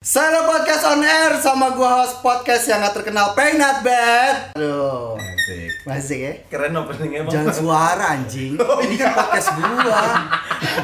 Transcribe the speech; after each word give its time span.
Solo 0.00 0.48
Podcast 0.48 0.88
on 0.88 1.04
Air 1.04 1.36
sama 1.44 1.76
gua 1.76 2.00
host 2.00 2.24
podcast 2.24 2.64
yang 2.64 2.80
gak 2.80 2.96
terkenal 2.96 3.36
Peng 3.36 3.60
Not 3.60 3.84
Bad. 3.84 4.56
Aduh 4.56 5.20
Asik. 5.20 5.70
Masih 5.84 6.18
ya? 6.24 6.32
Keren 6.48 6.72
openingnya 6.72 7.28
bang. 7.28 7.32
Jangan 7.36 7.52
suara 7.52 8.04
anjing. 8.16 8.56
Ini 8.88 8.96
kan 8.96 9.12
podcast 9.12 9.52
gua. 9.60 10.00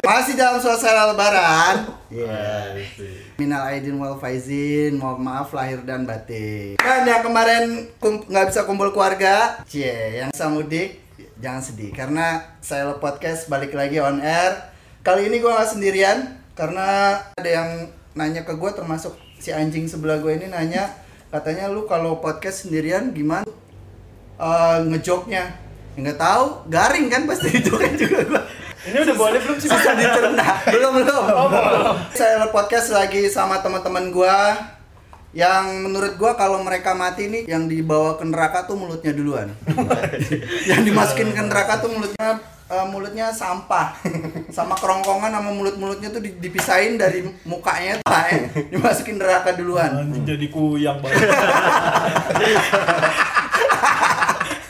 Masih 0.04 0.36
dalam 0.36 0.60
suasana 0.60 1.16
lebaran. 1.16 1.88
Iya. 2.12 2.76
Minal 3.40 3.72
aidin 3.72 3.96
wal 3.96 4.20
faizin 4.20 5.00
Mohon 5.00 5.32
maaf 5.32 5.48
lahir 5.56 5.80
dan 5.88 6.04
batin. 6.04 6.76
Dan 6.76 7.08
yang 7.08 7.24
kemarin 7.24 7.88
nggak 8.04 8.52
bisa 8.52 8.68
kumpul 8.68 8.92
keluarga 8.92 9.64
Cie, 9.64 10.20
yang 10.20 10.28
bisa 10.28 10.52
mudik 10.52 11.00
Jangan 11.40 11.64
sedih. 11.64 11.88
Karena 11.96 12.52
saya 12.60 12.92
podcast 13.00 13.48
balik 13.48 13.72
lagi 13.72 13.96
on 13.96 14.20
air. 14.20 14.76
Kali 15.00 15.32
ini 15.32 15.40
gua 15.40 15.56
nggak 15.56 15.72
sendirian 15.72 16.36
Karena 16.52 17.16
ada 17.32 17.48
yang 17.48 17.95
nanya 18.16 18.42
ke 18.42 18.56
gua 18.56 18.72
termasuk 18.72 19.12
si 19.36 19.52
anjing 19.52 19.84
sebelah 19.84 20.18
gue 20.18 20.32
ini 20.32 20.48
nanya 20.48 21.06
Katanya 21.26 21.66
lu 21.66 21.90
kalau 21.90 22.22
podcast 22.22 22.64
sendirian 22.64 23.10
gimana? 23.10 23.44
Eh 24.38 24.78
ngejoknya. 24.88 25.42
Ya, 25.42 25.98
nggak 25.98 26.18
tahu. 26.22 26.70
Garing 26.70 27.10
kan 27.10 27.26
pasti 27.26 27.50
itu 27.60 27.74
kan 27.74 27.92
juga 27.98 28.22
gua. 28.30 28.42
Ini 28.86 29.02
udah 29.02 29.16
boleh 29.18 29.38
belum 29.42 29.58
sih? 29.58 29.66
susah 29.66 29.94
dicerna. 29.98 30.46
Belum 30.70 31.02
belum. 31.02 31.24
Saya 32.14 32.46
podcast 32.54 32.94
lagi 32.94 33.26
sama 33.26 33.58
teman-teman 33.58 34.14
gua 34.14 34.54
yang 35.34 35.82
menurut 35.82 36.14
gua 36.14 36.38
kalau 36.38 36.62
mereka 36.62 36.94
mati 36.94 37.26
nih 37.26 37.42
yang 37.46 37.66
dibawa 37.66 38.14
ke 38.16 38.24
neraka 38.24 38.64
tuh 38.64 38.78
mulutnya 38.78 39.12
duluan 39.12 39.50
yang 40.70 40.82
dimasukin 40.82 41.34
ke 41.34 41.42
neraka 41.44 41.82
tuh 41.82 41.90
mulutnya 41.92 42.38
eh, 42.66 42.86
mulutnya 42.88 43.26
sampah 43.30 43.94
sama 44.56 44.74
kerongkongan 44.74 45.30
sama 45.30 45.50
mulut-mulutnya 45.52 46.08
tuh 46.10 46.22
di- 46.22 46.36
dipisahin 46.38 46.98
dari 46.98 47.26
mukanya 47.44 48.00
tuh 48.00 48.10
eh, 48.10 48.48
dimasukin 48.72 49.18
neraka 49.18 49.54
duluan 49.54 50.06
Anjing 50.06 50.24
jadi 50.24 50.46
kuyang 50.50 50.98
banget. 51.00 51.28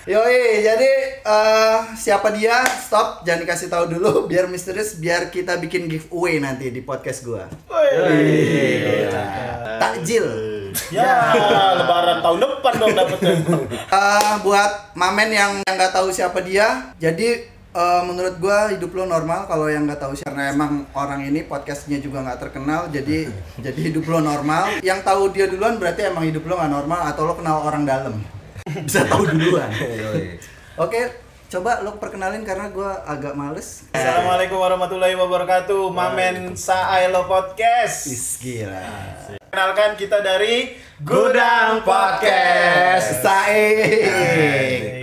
Yoi, 0.06 0.62
jadi 0.62 0.90
eh, 1.18 1.78
siapa 1.98 2.30
dia? 2.30 2.62
Stop, 2.62 3.26
jangan 3.26 3.42
dikasih 3.42 3.66
tahu 3.66 3.90
dulu 3.90 4.30
biar 4.30 4.46
misterius 4.46 5.02
biar 5.02 5.34
kita 5.34 5.58
bikin 5.58 5.90
giveaway 5.90 6.38
nanti 6.38 6.70
di 6.70 6.78
podcast 6.78 7.26
gua. 7.26 7.50
Takjil. 9.82 10.45
Ya, 10.94 11.10
lebaran 11.74 12.22
tahun 12.22 12.38
depan 12.44 12.72
dong 12.78 12.94
dapetnya. 12.94 13.34
Eh, 13.90 14.34
buat 14.46 14.94
mamen 14.94 15.30
yang 15.34 15.52
nggak 15.66 15.92
tahu 15.92 16.14
siapa 16.14 16.38
dia, 16.44 16.94
jadi 17.02 17.48
eh, 17.74 18.02
menurut 18.06 18.38
gua 18.38 18.70
hidup 18.70 18.94
lo 18.94 19.04
normal 19.10 19.50
kalau 19.50 19.66
yang 19.66 19.88
nggak 19.88 19.98
tahu 19.98 20.14
siapa 20.14 20.36
karena 20.36 20.52
emang 20.52 20.84
orang 20.92 21.24
ini 21.24 21.48
podcastnya 21.48 21.96
juga 21.96 22.20
nggak 22.20 22.44
terkenal, 22.44 22.92
jadi 22.92 23.32
jadi 23.64 23.80
hidup 23.88 24.04
lo 24.04 24.20
normal. 24.20 24.84
Yang 24.84 25.00
tahu 25.00 25.32
dia 25.32 25.48
duluan 25.48 25.80
berarti 25.80 26.04
emang 26.04 26.28
hidup 26.28 26.44
lo 26.44 26.60
nggak 26.60 26.72
normal 26.76 27.00
atau 27.08 27.24
lo 27.24 27.32
kenal 27.40 27.64
orang 27.64 27.88
dalam. 27.88 28.20
Bisa 28.84 29.08
tahu 29.08 29.24
duluan. 29.32 29.72
Oke, 30.84 31.08
coba 31.48 31.80
lo 31.80 31.96
perkenalin 31.96 32.44
karena 32.44 32.68
gua 32.68 33.00
agak 33.08 33.32
males. 33.32 33.88
Assalamualaikum 33.96 34.60
warahmatullahi 34.60 35.16
wabarakatuh. 35.16 35.88
Mamen 35.88 36.52
Sailo 36.52 37.24
Podcast. 37.24 38.12
Is 38.12 38.36
gila. 38.36 39.40
Kenalkan 39.56 39.96
kita 39.96 40.20
dari 40.20 40.68
Gudang 41.00 41.80
Podcast. 41.80 43.24
Sae. 43.24 43.72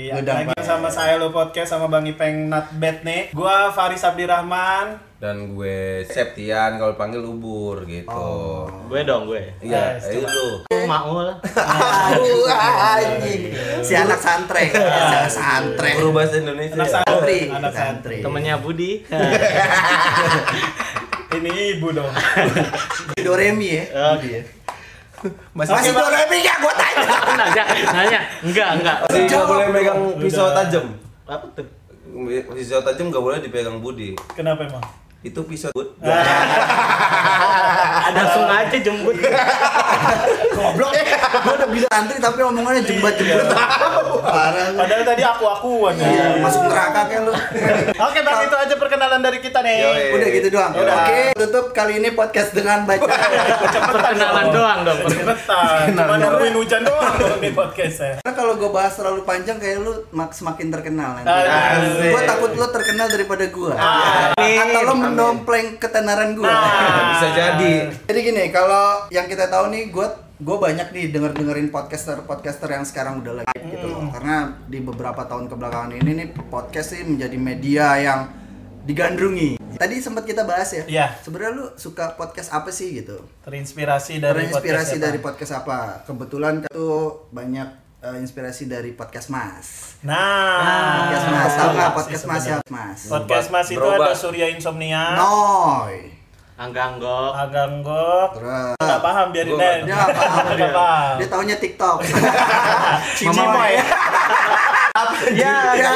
Iya, 0.05 0.21
Udah 0.21 0.45
lagi 0.45 0.53
sama 0.61 0.93
Sailo 0.93 1.33
Podcast 1.33 1.73
sama 1.73 1.89
Bang 1.89 2.05
Ipeng 2.05 2.53
Not 2.53 2.69
Bad 2.77 3.01
nih. 3.01 3.33
Gua 3.33 3.73
Faris 3.73 4.05
Abdirrahman. 4.05 5.01
Dan 5.17 5.57
gue 5.57 6.05
Septian 6.05 6.77
kalau 6.77 6.93
panggil 6.93 7.25
ubur 7.25 7.81
gitu. 7.89 8.13
Oh. 8.13 8.69
Gue 8.85 9.01
dong 9.01 9.25
gue. 9.25 9.41
Iya, 9.65 9.97
ayo 10.05 10.21
coba. 10.21 10.37
lu. 10.37 10.49
Maul. 10.85 11.27
Aduh, 12.13 12.45
anjing. 12.53 13.57
Si 13.81 13.97
anak 13.97 14.21
santre, 14.21 14.69
si 14.69 14.77
anak 14.77 15.33
santre. 15.33 15.97
Guru 15.97 16.13
bahasa 16.13 16.37
Indonesia. 16.37 16.77
Anak? 16.77 16.89
Santri, 16.93 17.39
Anak 17.49 17.73
santri. 17.73 18.17
Temennya 18.21 18.61
Budi. 18.61 19.01
Ini 21.33 21.51
ibu 21.77 21.87
dong. 21.89 22.11
Doremi 23.25 23.67
ya. 23.81 23.85
Oh. 23.93 24.15
Dia. 24.21 24.41
Masih 25.55 25.71
Masih 25.73 25.91
Doremi 25.95 26.37
ya 26.43 26.53
gua 26.61 26.73
tanya. 26.77 27.05
nanya, 27.39 27.63
nanya. 27.95 28.19
Enggak, 28.43 28.67
enggak. 28.79 28.97
masih 29.09 29.43
boleh 29.47 29.67
megang 29.71 29.99
pisau 30.21 30.47
tajam. 30.53 30.85
Apa 31.25 31.45
tuh? 31.57 31.67
Pisau 32.53 32.81
tajam 32.85 33.09
nggak 33.09 33.23
boleh 33.23 33.37
dipegang 33.41 33.81
Budi. 33.81 34.13
Kenapa 34.37 34.67
emang? 34.67 35.02
Itu 35.23 35.39
pisau 35.47 35.71
bud. 35.71 35.87
Langsung 38.13 38.45
aja 38.59 38.77
jemput. 38.77 39.15
Goblok. 40.53 40.91
Gua 41.33 41.53
udah 41.57 41.69
bilang 41.71 41.89
santri 41.89 42.17
tapi 42.19 42.39
omongannya 42.43 42.83
jembat-jembat. 42.83 43.47
Parah 44.23 44.65
lu. 44.69 44.77
Padahal 44.77 45.03
tadi 45.07 45.23
aku-akuan 45.23 45.93
ya. 45.95 46.07
Iya, 46.07 46.25
masuk 46.43 46.61
neraka 46.67 47.01
kayak 47.07 47.23
lu. 47.25 47.33
Oke 47.95 48.19
bang, 48.21 48.37
itu 48.43 48.55
aja 48.59 48.75
perkenalan 48.77 49.21
dari 49.23 49.39
kita 49.39 49.59
nih. 49.63 50.11
Udah 50.13 50.27
gitu 50.29 50.47
doang. 50.51 50.71
Udah. 50.75 50.95
Oke, 51.07 51.19
tutup 51.39 51.65
kali 51.71 52.03
ini 52.03 52.11
podcast 52.11 52.51
dengan 52.51 52.83
baca. 52.83 53.07
Perkenalan 53.71 54.45
doang 54.51 54.79
dong. 54.83 54.99
Cepetan, 55.07 55.95
cuma 55.95 56.15
nungguin 56.19 56.55
hujan 56.59 56.81
doang 56.83 57.13
dong 57.17 57.39
di 57.39 57.49
podcast 57.51 57.95
ya. 57.97 58.13
Karena 58.21 58.33
kalau 58.35 58.53
gue 58.59 58.69
bahas 58.69 58.93
terlalu 58.93 59.21
panjang 59.23 59.57
kayak 59.57 59.79
lu 59.81 59.93
mak 60.11 60.35
semakin 60.35 60.67
terkenal 60.69 61.09
nanti. 61.17 61.31
Asik. 61.31 62.11
Gue 62.13 62.21
takut 62.27 62.51
lu 62.53 62.67
terkenal 62.69 63.07
daripada 63.09 63.45
gue. 63.47 63.73
Amin. 63.73 64.57
Atau 64.59 64.81
lu 64.85 64.93
mendompleng 65.13 65.77
ketenaran 65.77 66.33
gue. 66.33 66.43
Nah. 66.43 67.13
Bisa 67.13 67.27
jadi. 67.37 67.73
Jadi 68.09 68.19
gini, 68.19 68.43
kalau 68.49 69.05
yang 69.13 69.29
kita 69.29 69.47
tahu 69.47 69.69
nih, 69.69 69.93
gue 69.93 70.07
gue 70.43 70.57
banyak 70.59 70.91
nih 70.91 71.05
denger 71.13 71.31
dengerin 71.39 71.71
podcaster 71.71 72.19
podcaster 72.27 72.67
yang 72.67 72.83
sekarang 72.83 73.21
udah 73.21 73.45
lagi 73.45 73.53
gitu 73.63 73.87
loh. 73.87 74.09
Karena 74.11 74.57
di 74.67 74.81
beberapa 74.81 75.23
tahun 75.23 75.47
kebelakangan 75.47 75.93
ini 76.01 76.11
nih 76.19 76.27
podcast 76.49 76.97
sih 76.97 77.05
menjadi 77.05 77.37
media 77.37 77.85
yang 78.01 78.21
digandrungi. 78.83 79.61
Tadi 79.79 79.95
sempat 80.03 80.27
kita 80.27 80.43
bahas 80.43 80.69
ya. 80.75 80.83
Iya. 80.85 81.07
Sebenarnya 81.23 81.51
lu 81.55 81.65
suka 81.79 82.13
podcast 82.19 82.51
apa 82.51 82.69
sih 82.69 82.99
gitu? 82.99 83.23
Terinspirasi 83.47 84.19
dari 84.19 84.49
Terinspirasi 84.49 84.99
podcast 84.99 85.01
dari 85.01 85.19
apa? 85.19 85.25
podcast 85.31 85.53
apa? 85.55 85.79
Kebetulan 86.03 86.55
itu 86.67 86.91
banyak 87.31 87.82
eh, 88.03 88.17
inspirasi 88.17 88.67
dari 88.67 88.91
podcast 88.91 89.27
Mas. 89.27 89.95
Nah, 90.03 91.07
Podcast 91.07 91.27
Mas, 91.29 91.51
tahu 91.53 91.69
nggak 91.69 91.87
sih 91.87 91.95
podcast 91.95 92.23
Mas 92.25 92.43
ya. 92.43 92.57
Mas? 92.67 92.99
Podcast 93.07 93.47
Mas 93.49 93.67
itu 93.69 93.79
Berubah. 93.79 94.05
ada 94.05 94.13
Surya 94.13 94.47
Insomnia, 94.49 95.15
Noy. 95.15 96.11
Angganggok. 96.53 97.33
Aganggok. 97.33 98.27
Terus 98.35 98.75
Nggak 98.77 99.01
paham 99.01 99.27
biarin 99.31 99.53
deh. 99.53 99.75
dia 99.81 99.95
nggak 99.95 100.09
paham. 100.13 100.43
Nggak 100.53 100.71
paham. 100.71 101.13
Dia 101.17 101.27
taunya 101.27 101.55
TikTok. 101.57 101.97
Cimoy. 103.17 103.73
Ya, 105.33 105.73
Ya. 105.73 105.93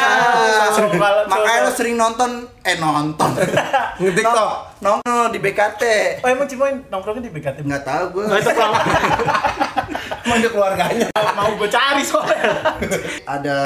Langsung 0.59 0.89
kalau- 0.89 1.27
Makanya 1.29 1.59
lo 1.61 1.71
sering 1.71 1.95
nonton 1.95 2.31
eh 2.63 2.75
nonton. 2.75 3.29
Nge-TikTok. 4.01 4.51
Nongol 4.79 5.29
di 5.29 5.39
BKT. 5.39 5.83
Oh 6.23 6.29
emang 6.31 6.47
Cimoy 6.47 6.71
nongkrongnya 6.89 7.21
di 7.21 7.31
BKT? 7.31 7.57
Nggak 7.61 7.83
tahu 7.83 8.03
gue. 8.15 8.23
Itu 8.33 8.51
kalau 8.51 8.79
Emang 10.27 10.43
dia 10.43 10.51
keluarganya. 10.51 11.07
Mau 11.39 11.55
gue 11.55 11.69
cari 11.71 12.03
soalnya. 12.03 12.75
Ada 13.23 13.57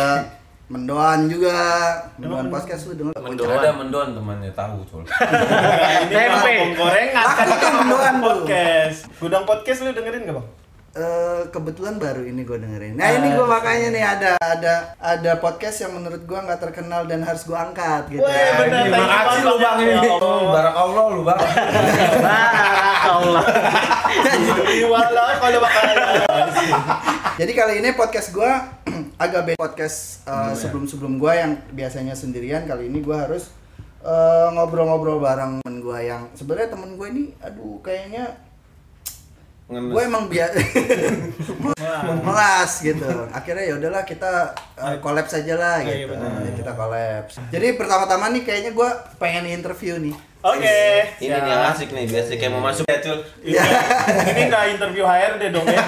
Mendoan 0.72 1.28
juga. 1.28 1.60
Mendoan 2.16 2.48
podcast 2.48 2.88
lu 2.88 2.96
denger. 2.96 3.12
Mendoan. 3.20 3.60
Ada 3.60 3.72
mendoan 3.76 4.10
temannya 4.16 4.52
tahu 4.56 4.80
cul. 4.88 5.04
Ini 5.04 6.16
Tempe. 6.16 6.80
gorengan. 6.80 7.26
Aku 7.28 7.54
tuh 7.60 7.72
mendoan, 7.76 8.16
podcast. 8.24 9.00
Gudang 9.20 9.44
podcast 9.44 9.84
lu 9.84 9.92
dengerin 9.92 10.32
gak 10.32 10.36
bang? 10.40 10.48
Eh, 10.92 11.48
kebetulan 11.56 11.96
baru 11.96 12.20
ini 12.28 12.44
gue 12.44 12.60
dengerin. 12.60 13.00
Nah 13.00 13.16
ini 13.16 13.32
gue 13.32 13.48
makanya 13.48 13.96
nih 13.96 14.04
ada 14.04 14.32
ada 14.44 14.74
ada 15.00 15.32
podcast 15.40 15.88
yang 15.88 15.96
menurut 15.96 16.20
gue 16.28 16.36
nggak 16.36 16.60
terkenal 16.60 17.08
dan 17.08 17.24
harus 17.24 17.48
gue 17.48 17.56
angkat 17.56 18.12
gitu. 18.12 18.20
Weh, 18.20 18.50
bener. 18.60 18.92
Terima 18.92 19.08
kasih 19.08 19.42
lu 19.48 19.56
bang 19.56 19.78
ini. 19.80 19.92
Ya 19.96 20.02
Allah. 20.20 20.52
Barakallah 20.52 21.04
lu 21.16 21.22
bang. 21.24 21.40
Allah. 23.08 23.44
Iwala 24.68 25.26
kalau. 25.40 25.60
Jadi 27.40 27.52
kali 27.56 27.74
ini 27.80 27.96
podcast 27.96 28.36
gue 28.36 28.52
agak 29.24 29.42
beda 29.48 29.60
podcast 29.64 30.28
uh, 30.28 30.52
sebelum-sebelum 30.52 31.24
gue 31.24 31.32
yang 31.32 31.56
biasanya 31.72 32.20
sendirian. 32.20 32.68
Kali 32.68 32.92
ini 32.92 33.00
gue 33.00 33.16
harus 33.16 33.48
uh, 34.04 34.52
ngobrol-ngobrol 34.60 35.24
bareng 35.24 35.64
temen 35.64 35.80
gue 35.80 36.00
yang 36.04 36.28
sebenarnya 36.36 36.76
temen 36.76 37.00
gue 37.00 37.08
ini, 37.16 37.24
aduh 37.40 37.80
kayaknya. 37.80 38.51
Gue 39.72 40.02
emang 40.04 40.28
biasa 40.28 40.60
melas 42.28 42.72
gitu. 42.80 43.08
Akhirnya 43.32 43.64
ya 43.64 43.74
udahlah 43.80 44.04
kita 44.04 44.52
uh, 44.76 44.96
collab 45.00 45.26
saja 45.26 45.56
lah 45.56 45.80
Oh, 45.80 45.88
iya, 45.88 46.04
gitu. 46.04 46.12
benar. 46.12 46.32
Ya, 46.44 46.52
kita 46.54 46.72
collab. 46.76 47.24
Jadi 47.50 47.68
pertama-tama 47.80 48.26
nih 48.30 48.44
kayaknya 48.44 48.72
gue 48.72 48.90
pengen 49.16 49.48
interview 49.48 49.96
nih. 49.96 50.16
Oke. 50.42 50.82
Ini 51.22 51.38
nih 51.38 51.52
yang 51.54 51.64
asik 51.70 51.94
nih, 51.94 52.06
biasa 52.10 52.30
kayak 52.34 52.52
mau 52.52 52.64
masuk 52.66 52.84
ya 52.84 52.98
cul. 53.00 53.20
Iya. 53.46 53.64
Ini 54.28 54.42
nggak 54.50 54.66
interview 54.74 55.04
HRD 55.06 55.44
dong 55.54 55.68
ya. 55.70 55.84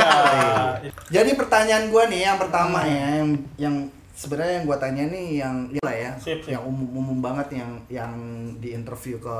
Jadi 1.15 1.31
pertanyaan 1.33 1.89
gue 1.89 2.03
nih 2.07 2.21
yang 2.23 2.37
pertama 2.37 2.79
ya, 2.85 3.07
yang 3.19 3.29
yang 3.57 3.75
sebenarnya 4.13 4.61
yang 4.61 4.65
gue 4.69 4.77
tanya 4.77 5.03
nih 5.09 5.27
yang 5.41 5.55
ya 5.73 5.81
lah 5.81 5.95
ya, 5.97 6.11
Sip, 6.21 6.45
sip. 6.45 6.53
yang 6.53 6.61
umum 6.63 6.85
umum 6.93 7.17
banget 7.19 7.57
yang 7.59 7.71
yang 7.89 8.13
di 8.61 8.77
interview 8.77 9.17
ke 9.17 9.37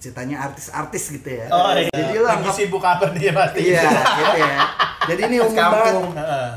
ceritanya 0.00 0.48
artis-artis 0.48 1.12
gitu 1.20 1.28
ya. 1.28 1.46
Oh 1.52 1.76
iya. 1.76 1.92
Jadi 1.92 2.16
lo 2.16 2.24
lagi 2.24 2.40
anggap 2.40 2.54
sibuk 2.56 2.80
apa 2.80 3.12
dia 3.12 3.36
pasti. 3.36 3.60
Iya, 3.68 3.84
gitu 4.16 4.38
ya. 4.40 4.56
Jadi 5.12 5.20
ini 5.28 5.36
umum 5.44 5.52
banget. 5.52 5.92
Kampung. 5.92 6.10
Heeh. 6.16 6.50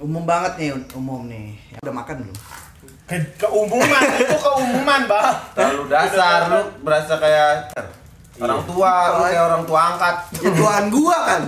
Umum 0.00 0.24
banget 0.24 0.52
nih, 0.56 0.68
umum 0.96 1.20
nih. 1.28 1.46
Udah 1.84 1.94
makan 1.94 2.16
belum? 2.24 2.36
Ke 3.12 3.16
keumuman 3.36 4.02
itu 4.24 4.36
keumuman, 4.40 5.00
Bang. 5.04 5.36
Terlalu 5.52 5.84
dasar 5.92 6.38
lu 6.48 6.60
berasa 6.80 7.14
kayak 7.20 7.76
orang 8.40 8.64
tua, 8.64 8.92
lu 9.20 9.20
kayak 9.28 9.42
orang 9.52 9.62
tua 9.68 9.80
angkat. 9.92 10.16
Ya 10.40 10.50
tuan 10.56 10.84
gua 10.88 11.16
kan. 11.28 11.42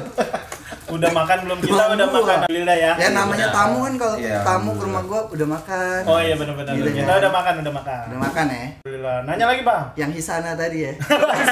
Udah 0.85 1.11
makan 1.11 1.39
belum? 1.43 1.59
Kita 1.59 1.73
Tuan 1.75 1.89
udah 1.93 2.07
gua. 2.07 2.15
makan 2.15 2.37
Alhamdulillah 2.39 2.77
ya. 2.77 2.93
Ya 2.95 3.09
namanya 3.11 3.47
tamu 3.51 3.79
kan 3.83 3.95
kalau 3.97 4.15
Iya, 4.15 4.37
tamu 4.45 4.71
ke 4.73 4.83
rumah 4.85 5.03
gua 5.03 5.21
udah 5.27 5.49
makan. 5.49 6.01
Oh 6.05 6.19
iya 6.19 6.35
benar-benar. 6.35 6.73
Gitu 6.73 6.89
Kita 6.93 7.09
kan. 7.09 7.21
udah 7.21 7.33
makan, 7.33 7.55
udah 7.61 7.73
makan. 7.73 8.03
Udah 8.07 8.21
makan 8.21 8.45
ya. 8.47 8.61
Alhamdulillah. 8.77 9.17
Nanya 9.25 9.45
lagi, 9.47 9.63
Bang. 9.63 9.85
Yang 9.95 10.11
Hisana 10.15 10.51
tadi 10.55 10.79
ya. 10.81 10.93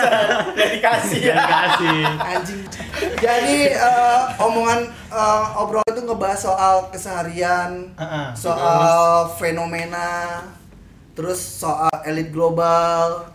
ya 0.60 0.66
dikasih 0.70 1.20
ya. 1.22 1.34
Dikasih. 1.34 2.00
Anjing. 2.20 2.60
Jadi 3.18 3.56
eh, 3.70 4.20
omongan 4.38 4.80
eh, 5.08 5.42
obrolan 5.56 5.88
itu 5.88 6.02
ngebahas 6.02 6.40
soal 6.42 6.76
keseharian, 6.88 7.88
Heeh. 7.94 8.26
soal 8.34 9.26
fenomena, 9.32 10.40
terus 11.12 11.38
soal 11.38 11.92
elit 12.04 12.32
global, 12.32 13.28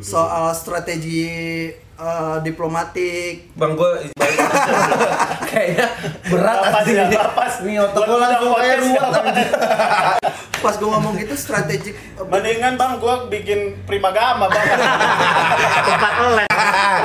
soal 0.00 0.50
strategi 0.52 1.68
eh, 1.76 2.36
diplomatik. 2.40 3.52
Bang 3.52 3.76
gua 3.76 4.00
kayaknya 5.48 5.86
berat 6.28 6.56
Lapas 6.60 6.84
anjing. 6.84 6.96
ya, 6.96 7.06
lapas. 7.08 7.54
Nih 7.64 7.76
otak 7.80 8.04
Buat 8.04 8.18
langsung 8.20 8.52
kayak 8.54 8.76
ya. 8.84 9.02
Pas 10.58 10.74
gue 10.74 10.90
ngomong 10.90 11.14
gitu 11.14 11.38
strategik 11.38 11.94
Mendingan 12.18 12.74
Bang 12.74 12.98
gua 12.98 13.30
bikin 13.30 13.78
primagama, 13.86 14.50
Bang. 14.50 14.66
Tempat 15.88 16.12
les. 16.34 16.50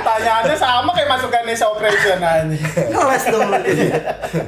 Pertanyaannya 0.02 0.56
sama 0.58 0.90
kayak 0.92 1.10
masuk 1.12 1.30
Ganesha 1.30 1.66
Operation 1.70 2.18
aja. 2.18 2.44
ngeles 2.90 3.24
dong 3.30 3.50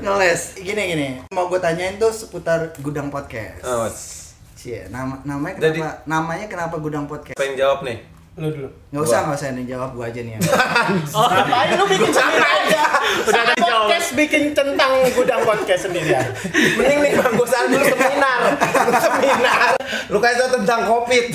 ngeles. 0.01 0.41
Gini 0.57 0.81
gini, 0.89 1.07
mau 1.29 1.45
gue 1.45 1.61
tanyain 1.61 1.95
tuh 1.95 2.09
seputar 2.09 2.73
gudang 2.81 3.13
podcast. 3.13 3.61
Oh, 3.61 3.85
Cie, 4.65 4.89
nama 4.89 5.21
namanya 5.21 5.61
Jadi- 5.61 5.77
kenapa 5.77 6.01
namanya 6.09 6.45
kenapa 6.49 6.75
gudang 6.81 7.05
podcast? 7.05 7.37
pengen 7.37 7.53
jawab 7.53 7.85
nih. 7.85 8.01
Lu 8.33 8.49
dulu. 8.49 8.65
Nggak 8.89 9.03
usah 9.05 9.19
nggak 9.29 9.37
usah 9.37 9.47
yang 9.53 9.69
jawab 9.69 9.89
gue 9.93 10.05
aja 10.09 10.19
nih 10.25 10.33
ya. 10.33 10.39
Ngapain 11.13 11.69
lu 11.77 11.85
bikin 11.85 12.09
sendiri 12.09 12.41
aja? 12.49 12.83
Udah 13.29 13.41
ada 13.45 13.53
jawaban. 13.53 13.61
podcast 13.61 14.09
bikin 14.17 14.43
tentang 14.57 14.91
gudang 15.13 15.41
podcast 15.45 15.81
sendiri 15.85 16.09
ya. 16.17 16.25
Mending 16.81 16.97
nih 16.97 17.11
Bang 17.13 17.37
gua 17.37 17.45
saran 17.45 17.77
dulu 17.77 17.85
seminar. 17.85 18.39
seminar. 19.05 19.71
Lu 20.09 20.17
kayak 20.17 20.49
tentang 20.49 20.81
Covid. 20.89 21.25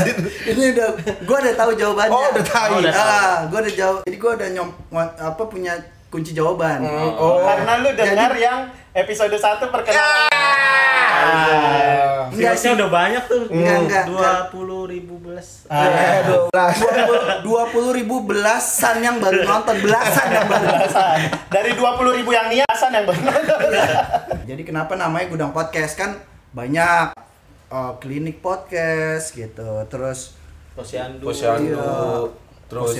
Ini 0.56 0.62
udah, 0.72 0.88
gue 1.28 1.36
udah 1.44 1.54
tahu 1.60 1.70
jawabannya. 1.76 2.16
Oh, 2.16 2.24
udah 2.32 2.46
tahu. 2.48 2.72
Oh, 2.72 2.80
udah 2.80 2.92
tahu. 2.96 3.04
Ah, 3.04 3.36
gue 3.52 3.58
udah 3.68 3.74
jawab. 3.76 4.00
Jadi 4.08 4.16
gue 4.16 4.32
udah 4.32 4.48
nyom 4.56 4.68
apa 4.96 5.42
punya 5.44 5.76
kunci 6.08 6.32
jawaban. 6.32 6.88
Oh. 7.20 7.44
Karena 7.44 7.84
lu 7.84 7.92
dengar 7.92 8.32
yang 8.32 8.72
episode 8.96 9.36
1 9.36 9.60
perkenalan. 9.68 9.92
Enggak 9.92 10.87
Viewersnya 12.28 12.70
sih. 12.70 12.76
udah 12.76 12.88
banyak 12.88 13.22
tuh. 13.26 13.42
Enggak, 13.50 13.76
enggak, 13.82 14.04
Dua 14.06 14.30
puluh 14.48 14.82
ribu 14.86 15.18
belas. 15.18 15.66
Ah, 15.66 16.70
Dua 17.40 17.62
puluh 17.68 17.90
ribu 17.90 18.22
belasan 18.22 19.00
yang 19.00 19.18
baru 19.18 19.42
nonton 19.42 19.76
belasan 19.80 20.28
yang 20.30 20.46
baru. 20.46 20.66
belasan. 20.68 21.16
Dari 21.48 21.70
20 21.72 22.18
ribu 22.18 22.30
yang 22.30 22.46
niasan 22.46 22.90
yang 22.92 23.04
benar. 23.04 23.40
Jadi 24.44 24.62
kenapa 24.62 24.94
namanya 24.94 25.26
gudang 25.26 25.50
podcast 25.50 25.94
kan 25.94 26.14
banyak 26.50 27.10
eh, 27.68 27.92
klinik 27.98 28.38
podcast 28.38 29.32
gitu. 29.32 29.82
Terus 29.86 30.36
Posyandu. 30.72 31.24
Posyandu. 31.24 31.74
Iya. 31.74 31.90
Terus 32.68 32.92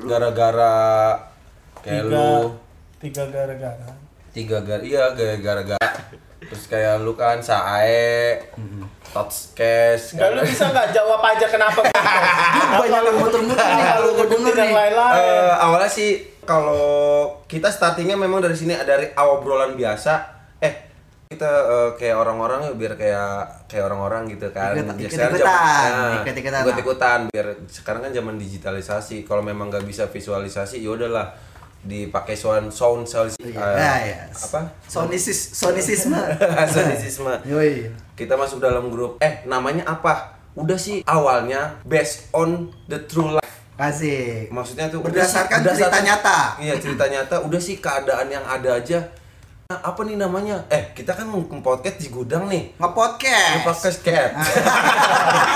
gara-gara 0.00 0.76
kayak 1.82 2.02
Tiga, 2.02 2.14
lu 2.14 2.30
tiga 2.98 3.24
gara-gara. 3.28 3.88
tiga 4.30 4.58
gara 4.60 4.82
iya 4.82 5.10
gara-gara 5.12 5.78
terus 6.40 6.64
kayak 6.66 7.00
lu 7.00 7.12
kan 7.12 7.38
sae 7.38 8.38
Totskes 9.08 10.14
Enggak 10.14 10.28
lu 10.30 10.42
bisa 10.44 10.64
nggak 10.66 10.88
jawab 10.90 11.20
aja 11.20 11.46
kenapa 11.46 11.80
gitu? 11.80 12.00
banyak 12.80 13.02
yang 13.02 13.16
muter-muter 13.16 13.66
nih 13.66 13.84
kalau 13.88 14.10
gue 14.12 14.26
denger 14.28 14.54
nih. 14.54 14.70
lain-lain. 14.70 15.16
Eh, 15.18 15.52
awalnya 15.56 15.90
sih 15.90 16.10
kalau 16.42 16.86
kita 17.44 17.68
startingnya 17.68 18.14
memang 18.14 18.38
dari 18.38 18.54
sini 18.54 18.76
dari 18.78 19.10
obrolan 19.14 19.74
biasa 19.74 20.12
eh 20.58 20.74
kita 21.26 21.44
eh, 21.44 21.90
kayak 21.94 22.16
orang-orang 22.16 22.60
ya 22.62 22.72
biar 22.72 22.92
kayak 22.94 23.28
kayak 23.66 23.84
orang-orang 23.84 24.28
gitu 24.28 24.48
kan 24.48 24.72
Ikut- 24.72 24.86
Ya, 24.94 25.08
ikut-ikutan, 25.08 25.10
sekarang 25.10 25.34
zaman- 25.34 25.52
nah, 25.88 26.12
ikut-ikutan. 26.18 26.62
ikut-ikutan 26.62 27.18
biar 27.28 27.46
sekarang 27.66 28.00
kan 28.02 28.12
zaman 28.12 28.34
digitalisasi 28.36 29.16
kalau 29.22 29.42
memang 29.42 29.68
nggak 29.68 29.84
bisa 29.84 30.04
visualisasi 30.06 30.78
ya 30.78 30.90
udahlah 30.90 31.28
dipakai 31.80 32.34
sound 32.34 32.68
sound 32.68 33.04
sound 33.04 33.30
ya, 33.40 33.94
yes. 34.26 34.50
apa 34.50 34.66
Sonisis, 34.84 35.54
sonisisme. 35.54 36.18
sonisisme 36.74 37.32
Yoi. 37.50 37.86
kita 38.12 38.34
masuk 38.34 38.58
dalam 38.58 38.88
grup 38.88 39.16
eh 39.18 39.40
namanya 39.44 39.86
apa 39.86 40.34
udah 40.52 40.74
sih 40.74 41.00
awalnya 41.04 41.78
based 41.82 42.28
on 42.30 42.66
the 42.86 42.98
true 43.04 43.30
life 43.32 43.46
Kasih. 43.74 44.50
maksudnya 44.50 44.90
tuh 44.90 45.00
Berdasarkan 45.00 45.62
udah 45.62 45.70
sih- 45.70 45.80
cerita 45.80 45.98
nyata. 46.02 46.38
iya 46.58 46.74
cerita 46.76 47.04
nyata 47.06 47.36
udah 47.40 47.60
sih 47.62 47.78
keadaan 47.78 48.26
yang 48.26 48.42
ada 48.42 48.74
aja 48.74 48.98
nah, 49.64 49.78
apa 49.84 50.02
nih 50.02 50.18
namanya 50.18 50.66
eh 50.66 50.90
kita 50.90 51.14
kan 51.14 51.24
mau 51.24 51.38
podcast 51.62 51.96
di 51.96 52.10
gudang 52.10 52.50
nih 52.50 52.74
Nge-podcast. 52.74 53.62
podcast 53.62 53.98
cat 54.02 54.34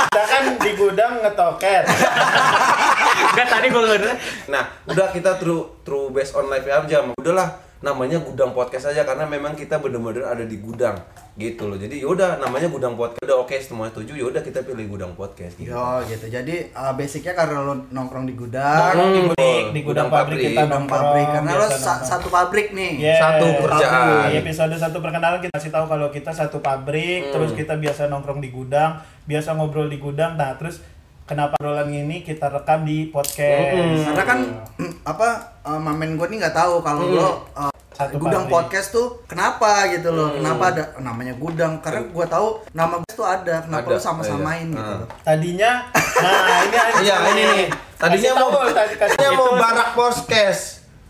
Kita 0.06 0.22
kan 0.22 0.44
di 0.54 0.70
gudang 0.76 1.18
ngetoket. 1.18 1.82
Enggak 3.32 3.48
tadi 3.48 3.66
gue 3.66 3.80
nggak 3.80 4.16
nah 4.46 4.62
udah 4.84 5.08
kita 5.08 5.30
true 5.36 5.62
true 5.80 6.08
based 6.08 6.32
on 6.32 6.46
life 6.46 6.64
aja 6.64 7.00
udahlah 7.10 7.48
namanya 7.80 8.14
gudang 8.16 8.52
podcast 8.52 8.86
aja 8.88 9.02
karena 9.02 9.26
memang 9.26 9.52
kita 9.52 9.74
bener-bener 9.76 10.22
ada 10.22 10.46
di 10.46 10.54
gudang 10.56 10.94
gitu 11.32 11.66
loh 11.66 11.74
jadi 11.74 11.98
yaudah 11.98 12.38
namanya 12.38 12.68
gudang 12.68 12.94
podcast 12.94 13.24
udah 13.24 13.42
oke 13.42 13.56
semua 13.56 13.88
setuju 13.88 14.14
yaudah 14.14 14.38
kita 14.38 14.62
pilih 14.62 14.86
gudang 14.86 15.10
podcast 15.12 15.56
gitu 15.56 15.72
Yo 15.72 15.98
gitu. 16.04 16.28
Jadi 16.28 16.70
uh, 16.70 16.92
basicnya 16.92 17.32
karena 17.32 17.58
lo 17.58 17.74
nongkrong 17.88 18.22
di 18.22 18.36
gudang, 18.36 18.92
Nongkrong 18.92 19.10
di 19.10 19.20
Hmm, 19.22 19.30
pabrik, 19.32 19.34
betul. 19.34 19.72
di 19.72 19.80
Gudang 19.80 19.82
gudang 19.82 20.08
pabrik 20.08 20.36
pabrik. 20.36 20.46
kita 20.46 20.62
gudang 20.62 20.86
pabrik 20.86 21.26
karena 21.26 21.50
lo 21.56 21.66
sa- 21.66 22.02
satu 22.04 22.28
pabrik 22.28 22.66
nih. 22.70 22.92
Yes. 23.00 23.18
Satu 23.18 23.46
kerjaan. 23.58 24.06
Di 24.22 24.36
episode 24.38 24.74
satu 24.76 24.98
perkenalan 25.00 25.40
kita 25.40 25.52
kasih 25.52 25.72
tahu 25.72 25.86
kalau 25.88 26.08
kita 26.08 26.30
satu 26.30 26.58
pabrik, 26.60 27.20
Hmm. 27.24 27.32
terus 27.32 27.50
kita 27.52 27.74
biasa 27.74 28.06
nongkrong 28.06 28.38
di 28.38 28.50
gudang, 28.52 28.94
biasa 29.24 29.56
ngobrol 29.56 29.88
di 29.88 29.96
gudang. 29.96 30.36
Nah, 30.36 30.54
terus 30.54 30.84
kenapa 31.26 31.54
obrolan 31.60 31.88
ini 31.90 32.26
kita 32.26 32.50
rekam 32.50 32.82
di 32.82 33.08
podcast? 33.08 33.74
Hmm. 33.74 34.04
Karena 34.10 34.24
kan 34.26 34.38
mm, 34.78 34.92
apa 35.06 35.28
uh, 35.62 35.80
mamen 35.80 36.18
gue 36.18 36.26
nih 36.28 36.38
nggak 36.42 36.56
tahu 36.56 36.82
kalau 36.82 37.02
lo 37.08 37.28
uh, 37.54 37.70
Satu 37.92 38.16
gudang 38.16 38.48
pabrik. 38.48 38.72
podcast 38.72 38.88
tuh 38.90 39.20
kenapa 39.28 39.84
gitu 39.92 40.10
loh. 40.10 40.32
Kenapa 40.32 40.72
ada 40.72 40.84
namanya 40.98 41.36
gudang? 41.36 41.78
Karena 41.84 42.08
gue 42.08 42.26
tahu 42.26 42.64
nama 42.72 42.98
gue 42.98 43.12
tuh 43.12 43.26
ada. 43.28 43.62
Kenapa 43.62 43.86
Ada, 43.86 43.96
lo 43.96 44.00
sama-samain 44.00 44.66
iya. 44.72 44.76
gitu 44.80 44.92
loh. 44.96 45.08
Tadinya, 45.22 45.70
nah 46.24 46.58
ini 46.64 46.76
aja. 46.76 47.00
Iya 47.04 47.16
ini 47.36 47.42
nih. 47.44 47.66
Tadinya 48.00 48.32
mau 48.40 48.50
tadinya 48.74 49.30
mau 49.36 49.50
barak 49.54 49.88
podcast. 49.94 50.62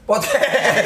Podcast. 0.03 0.85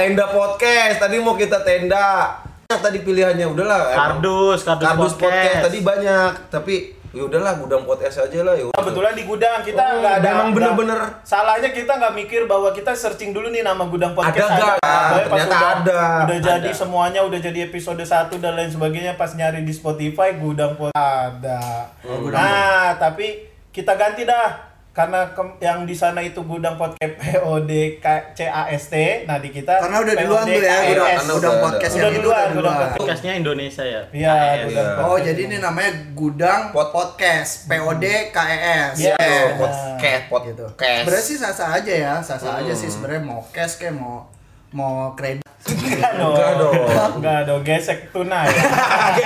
tenda 0.00 0.26
podcast. 0.32 0.96
Tadi 0.98 1.16
mau 1.20 1.36
kita 1.36 1.60
tenda. 1.62 2.40
Tadi 2.70 2.98
pilihannya 3.04 3.46
udahlah. 3.50 3.92
Kardus, 3.92 4.64
kardus, 4.64 4.86
Kardus 4.88 5.12
podcast. 5.18 5.20
podcast. 5.20 5.64
tadi 5.68 5.78
banyak, 5.84 6.32
tapi 6.48 6.74
ya 7.10 7.22
udahlah 7.22 7.52
gudang 7.56 7.82
podcast 7.82 8.22
aja 8.22 8.40
lah 8.40 8.54
ya. 8.54 8.70
Kebetulan 8.70 9.12
di 9.12 9.24
gudang 9.24 9.58
kita 9.60 9.82
Oh, 9.82 9.98
nggak 9.98 10.14
ada. 10.16 10.26
memang 10.26 10.38
nggak- 10.46 10.54
bener-bener. 10.54 11.00
Salahnya 11.22 11.70
kita 11.70 11.92
nggak 11.92 12.14
mikir 12.16 12.40
bahwa 12.44 12.70
kita 12.70 12.92
searching 12.92 13.30
dulu 13.30 13.48
nih 13.48 13.60
nama 13.60 13.82
gudang 13.84 14.14
podcast. 14.14 14.46
Ada 14.46 14.54
nggak? 14.56 14.78
Pokoknya 14.78 15.10
pas 15.10 15.38
Ternyata 15.40 15.50
udah, 15.50 15.70
ada. 15.72 16.00
Udah 16.22 16.36
Ada. 16.36 16.46
jadi 16.48 16.70
semuanya 16.70 17.20
udah 17.20 17.38
jadi 17.40 17.58
episode 17.64 17.98
1 17.98 18.38
dan 18.38 18.52
lain 18.54 18.70
sebagainya 18.70 19.12
pas 19.14 19.30
nyari 19.30 19.60
di 19.60 19.72
Spotify 19.72 20.34
gudang 20.34 20.72
podcast 20.72 20.94
ada. 20.94 21.90
Oh, 22.02 22.30
nah 22.30 22.94
tapi 22.94 23.42
kita 23.68 23.94
ganti 23.94 24.22
dah 24.22 24.69
karena 24.90 25.22
ke- 25.30 25.58
yang 25.60 25.86
di 25.86 25.94
sana 25.94 26.18
itu 26.18 26.42
gudang 26.42 26.74
podcast 26.74 27.14
POD 27.14 27.70
CAST. 27.98 28.94
Nah 29.24 29.38
di 29.38 29.48
kita 29.48 29.78
Karena 29.78 29.98
udah 29.98 30.14
duluan 30.14 30.44
tuh 30.44 30.54
ya 30.56 30.76
gudang, 30.84 31.06
Karena 31.16 31.32
gudang 31.32 31.38
udah- 31.52 31.62
podcast 31.62 31.92
udah 31.92 32.00
yang 32.00 32.10
itu 32.10 32.20
duluan, 32.20 32.34
udah 32.36 32.46
gudang 32.48 32.58
duluan. 32.58 32.74
podcast. 32.76 32.98
Podcastnya 33.00 33.32
Indonesia 33.32 33.84
ya. 33.84 34.02
Iya, 34.10 34.34
gudang 34.66 34.86
Iya. 34.90 35.04
Oh 35.04 35.16
jadi 35.16 35.40
ini 35.40 35.56
namanya 35.58 35.90
gudang 36.12 36.60
Pod- 36.70 36.90
podcast 36.90 37.50
POD 37.66 38.04
KES. 38.28 38.94
Iya. 38.98 39.14
Tuh, 39.16 39.46
podcast, 39.56 40.22
gitu. 40.44 40.64
podcast. 40.66 40.98
Sebenarnya 41.00 41.24
sih 41.24 41.36
sah-sah 41.36 41.70
aja 41.72 41.92
ya, 41.92 42.14
sah-sah 42.18 42.52
aja 42.58 42.72
Hmm. 42.72 42.80
sih 42.80 42.88
sebenarnya 42.88 43.22
mau 43.22 43.40
cash 43.48 43.74
kayak 43.76 43.94
mau 43.94 44.26
mau 44.70 45.14
kredit. 45.14 45.46
Enggak 45.60 46.12
dong. 46.16 46.32
Enggak 46.32 46.52
dong. 46.56 46.72
Enggak 47.20 47.40
dong, 47.44 47.60
gesek 47.60 48.08
tunai. 48.10 48.48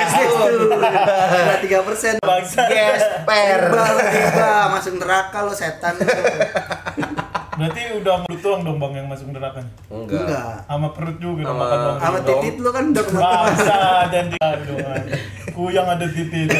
Ada 1.34 1.56
tiga 1.62 1.78
persen. 1.86 2.18
Bangsa. 2.18 2.66
Gesper. 2.66 3.60
Riba, 3.70 4.52
masuk 4.68 4.98
neraka 4.98 5.38
lo 5.42 5.54
setan. 5.54 5.94
Berarti 7.54 7.80
udah 7.94 8.26
mulut 8.26 8.40
doang 8.42 8.66
dong 8.66 8.82
Bang 8.82 8.92
yang 8.92 9.06
masuk 9.06 9.30
neraka. 9.30 9.62
Enggak. 9.86 10.26
Enggak. 10.26 10.66
Sama 10.66 10.88
perut 10.90 11.16
juga 11.22 11.46
Sama- 11.46 11.60
makan 11.60 11.78
doang. 11.78 11.98
Sama 12.02 12.18
titit 12.20 12.54
lo 12.58 12.70
kan 12.70 12.84
udah 12.90 13.04
ke 13.04 13.12
mana 13.14 13.30
Bangsa 13.46 13.78
dan 14.10 14.24
di 14.26 14.36
aduh. 14.42 14.76
Ku 15.54 15.70
yang 15.70 15.86
ada 15.86 16.02
titik. 16.04 16.50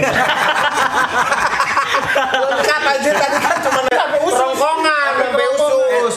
Lengkap 2.31 2.83
aja 2.89 3.11
tadi 3.11 3.37
kan 3.37 3.57
cuma 3.59 3.81
Sampai 3.85 4.19
usus. 4.23 4.39
rongkongan. 4.39 5.13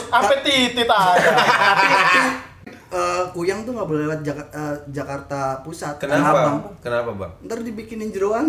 Sampai 0.08 0.38
titit 0.46 0.86
aja. 0.86 1.32
Eh, 2.88 3.24
Kuyang 3.30 3.62
tuh 3.62 3.76
nggak 3.76 3.84
boleh 3.86 4.02
lewat 4.06 4.20
Jaka- 4.22 4.48
eh, 4.50 4.76
Jakarta 4.90 5.40
Pusat. 5.60 6.00
Tanah 6.00 6.08
Kenapa? 6.14 6.40
Abang. 6.40 6.58
Kenapa, 6.80 7.10
Bang? 7.14 7.32
Ntar 7.42 7.60
dibikinin 7.60 8.10
jeroan. 8.10 8.48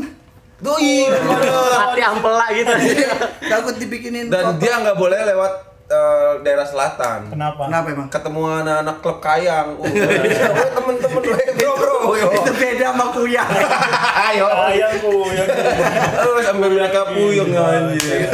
Doi, 0.58 1.06
Hati 1.06 2.00
ampela 2.00 2.46
gitu. 2.52 2.70
Takut 3.50 3.74
dibikinin 3.74 4.26
Dan 4.26 4.42
foto. 4.44 4.58
dia 4.58 4.74
nggak 4.76 4.94
boleh 4.94 5.18
lewat 5.24 5.52
eh, 5.88 6.32
daerah 6.40 6.62
selatan. 6.62 7.30
Kenapa? 7.30 7.66
Kenapa 7.66 7.86
emang? 7.88 8.08
Ketemu 8.08 8.40
anak-anak 8.62 8.96
klub 8.98 9.18
kayang. 9.18 9.74
Uh, 9.74 9.86
temen-temen, 10.76 11.22
weh, 11.24 11.46
bro, 11.54 11.72
bro, 11.74 11.94
yo. 12.14 12.28
Itu 12.32 12.52
beda 12.52 12.86
sama 12.88 13.06
Kuyang. 13.10 13.50
Ayo. 14.28 14.46
Ayangku 14.50 15.10
yang 15.30 15.46
Aduh, 15.48 16.42
sampai 16.42 16.68
mereka 16.68 17.00
puyeng 17.08 17.50
anjir. 17.50 18.26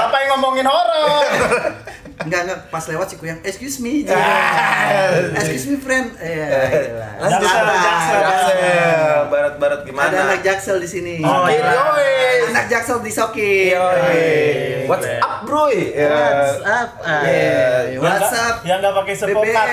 Apa 0.00 0.16
yang 0.16 0.30
ngomongin 0.34 0.66
horor? 0.66 1.26
Enggak, 2.14 2.40
enggak. 2.46 2.58
Pas 2.70 2.84
lewat 2.86 3.06
si 3.10 3.16
Kuyang, 3.18 3.42
excuse 3.42 3.82
me. 3.82 4.06
Ah. 4.06 5.34
excuse 5.34 5.66
me, 5.66 5.76
friend. 5.82 6.14
Eh, 6.22 6.30
gila. 6.30 7.08
Lanjut. 7.18 7.42
Jaksel, 7.42 7.66
Jaksel. 7.66 8.20
Jaksel, 8.22 9.18
barat-barat 9.34 9.80
gimana? 9.82 10.06
Ada 10.06 10.18
anak 10.30 10.40
Jaksel 10.46 10.76
di 10.78 10.88
sini. 10.88 11.14
Oh, 11.26 11.50
iya. 11.50 11.74
yoi. 11.74 12.54
Anak 12.54 12.66
Jaksel 12.70 12.98
di 13.02 13.10
Soki. 13.10 13.74
Yoi. 13.74 14.22
What's 14.86 15.08
up, 15.10 15.42
bro? 15.42 15.66
Ya. 15.74 16.06
What's 16.14 16.62
up? 16.62 16.90
What's 17.98 18.32
up? 18.38 18.56
Yang 18.62 18.78
nggak 18.78 18.94
pakai 18.94 19.14
sepokat. 19.18 19.66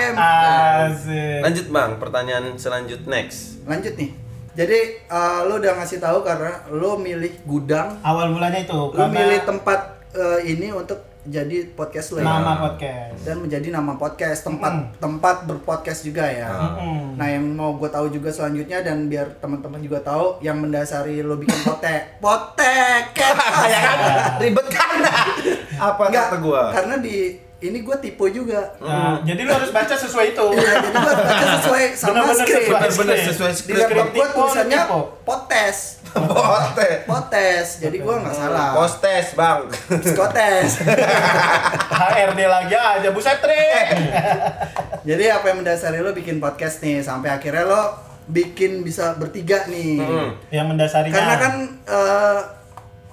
Lanjut, 1.46 1.66
Bang. 1.70 1.90
Pertanyaan 2.02 2.44
selanjut 2.58 3.06
next. 3.06 3.62
Lanjut 3.70 3.94
nih. 3.94 4.10
Jadi 4.52 4.78
eh, 5.08 5.40
lo 5.48 5.56
udah 5.56 5.80
ngasih 5.80 5.96
tahu 5.96 6.20
karena 6.20 6.60
lo 6.68 7.00
milih 7.00 7.40
gudang, 7.48 7.96
Awal 8.04 8.36
bulannya 8.36 8.68
itu. 8.68 8.76
lo 8.76 8.92
karena 8.92 9.08
milih 9.08 9.40
tempat 9.48 9.80
eh, 10.12 10.40
ini 10.44 10.68
untuk 10.76 11.00
jadi 11.24 11.70
podcast 11.70 12.08
lo 12.10 12.18
ya. 12.18 12.26
nama 12.26 12.52
podcast. 12.60 13.22
dan 13.22 13.36
menjadi 13.38 13.68
nama 13.70 13.92
podcast 13.92 14.40
tempat 14.42 14.72
Mm. 14.72 14.84
tempat 14.98 15.36
berpodcast 15.44 16.02
juga 16.02 16.24
ya. 16.24 16.50
Mm-mm. 16.50 17.14
Nah 17.14 17.28
yang 17.28 17.46
mau 17.48 17.72
gue 17.72 17.86
tahu 17.86 18.10
juga 18.10 18.28
selanjutnya 18.28 18.80
dan 18.80 19.06
biar 19.06 19.38
teman-teman 19.38 19.78
juga 19.78 20.00
tahu 20.00 20.40
yang 20.40 20.56
mendasari 20.56 21.20
lo 21.20 21.36
bikin 21.36 21.54
potek 21.62 22.18
potek 22.18 23.14
ya 23.22 23.30
kan? 23.38 23.96
Ribet 24.36 24.66
kan? 24.68 24.98
Apa 25.74 26.02
Enggak, 26.08 26.26
kata 26.28 26.36
gua? 26.38 26.62
karena 26.70 26.98
di 26.98 27.16
ini 27.60 27.78
gue 27.78 27.96
tipe 27.96 28.26
juga. 28.28 28.74
Nah, 28.76 29.22
jadi 29.22 29.38
lu 29.40 29.52
harus 29.52 29.70
baca 29.70 29.94
sesuai 29.94 30.34
itu. 30.34 30.46
Iya, 30.52 30.82
jadi 30.82 30.98
gue 30.98 31.14
baca 31.16 31.46
sesuai 31.56 31.84
sama 31.92 32.10
Benar-benar 32.18 32.34
skrip. 32.36 32.58
sesuai. 32.58 32.80
Bener-bener 32.82 33.18
sesuai 33.24 33.52
Di 33.52 33.56
skrip. 33.56 33.78
laptop 33.78 34.08
gue 34.10 34.26
tulisannya 34.34 34.80
tipe. 34.82 36.01
potes, 36.28 36.98
potes. 37.04 37.68
Jadi 37.80 37.96
gue 37.98 38.14
nggak 38.14 38.34
salah. 38.34 38.76
Postes, 38.76 39.32
Bang. 39.32 39.68
Psikotes. 39.70 40.84
HRD 42.02 42.40
lagi 42.42 42.74
aja, 42.74 43.08
buset 43.10 43.38
Tri. 43.38 43.56
Jadi 45.08 45.24
apa 45.26 45.44
yang 45.46 45.58
mendasari 45.60 45.98
lo 45.98 46.12
bikin 46.12 46.38
podcast 46.38 46.78
nih 46.78 47.00
sampai 47.00 47.30
akhirnya 47.30 47.64
lo 47.64 47.82
bikin 48.24 48.80
bisa 48.80 49.14
bertiga 49.14 49.66
nih. 49.66 49.98
Hmm. 49.98 50.30
Yang 50.48 50.66
mendasarinya. 50.68 51.14
Karena 51.14 51.36
kan 51.36 51.54
eh, 51.82 52.40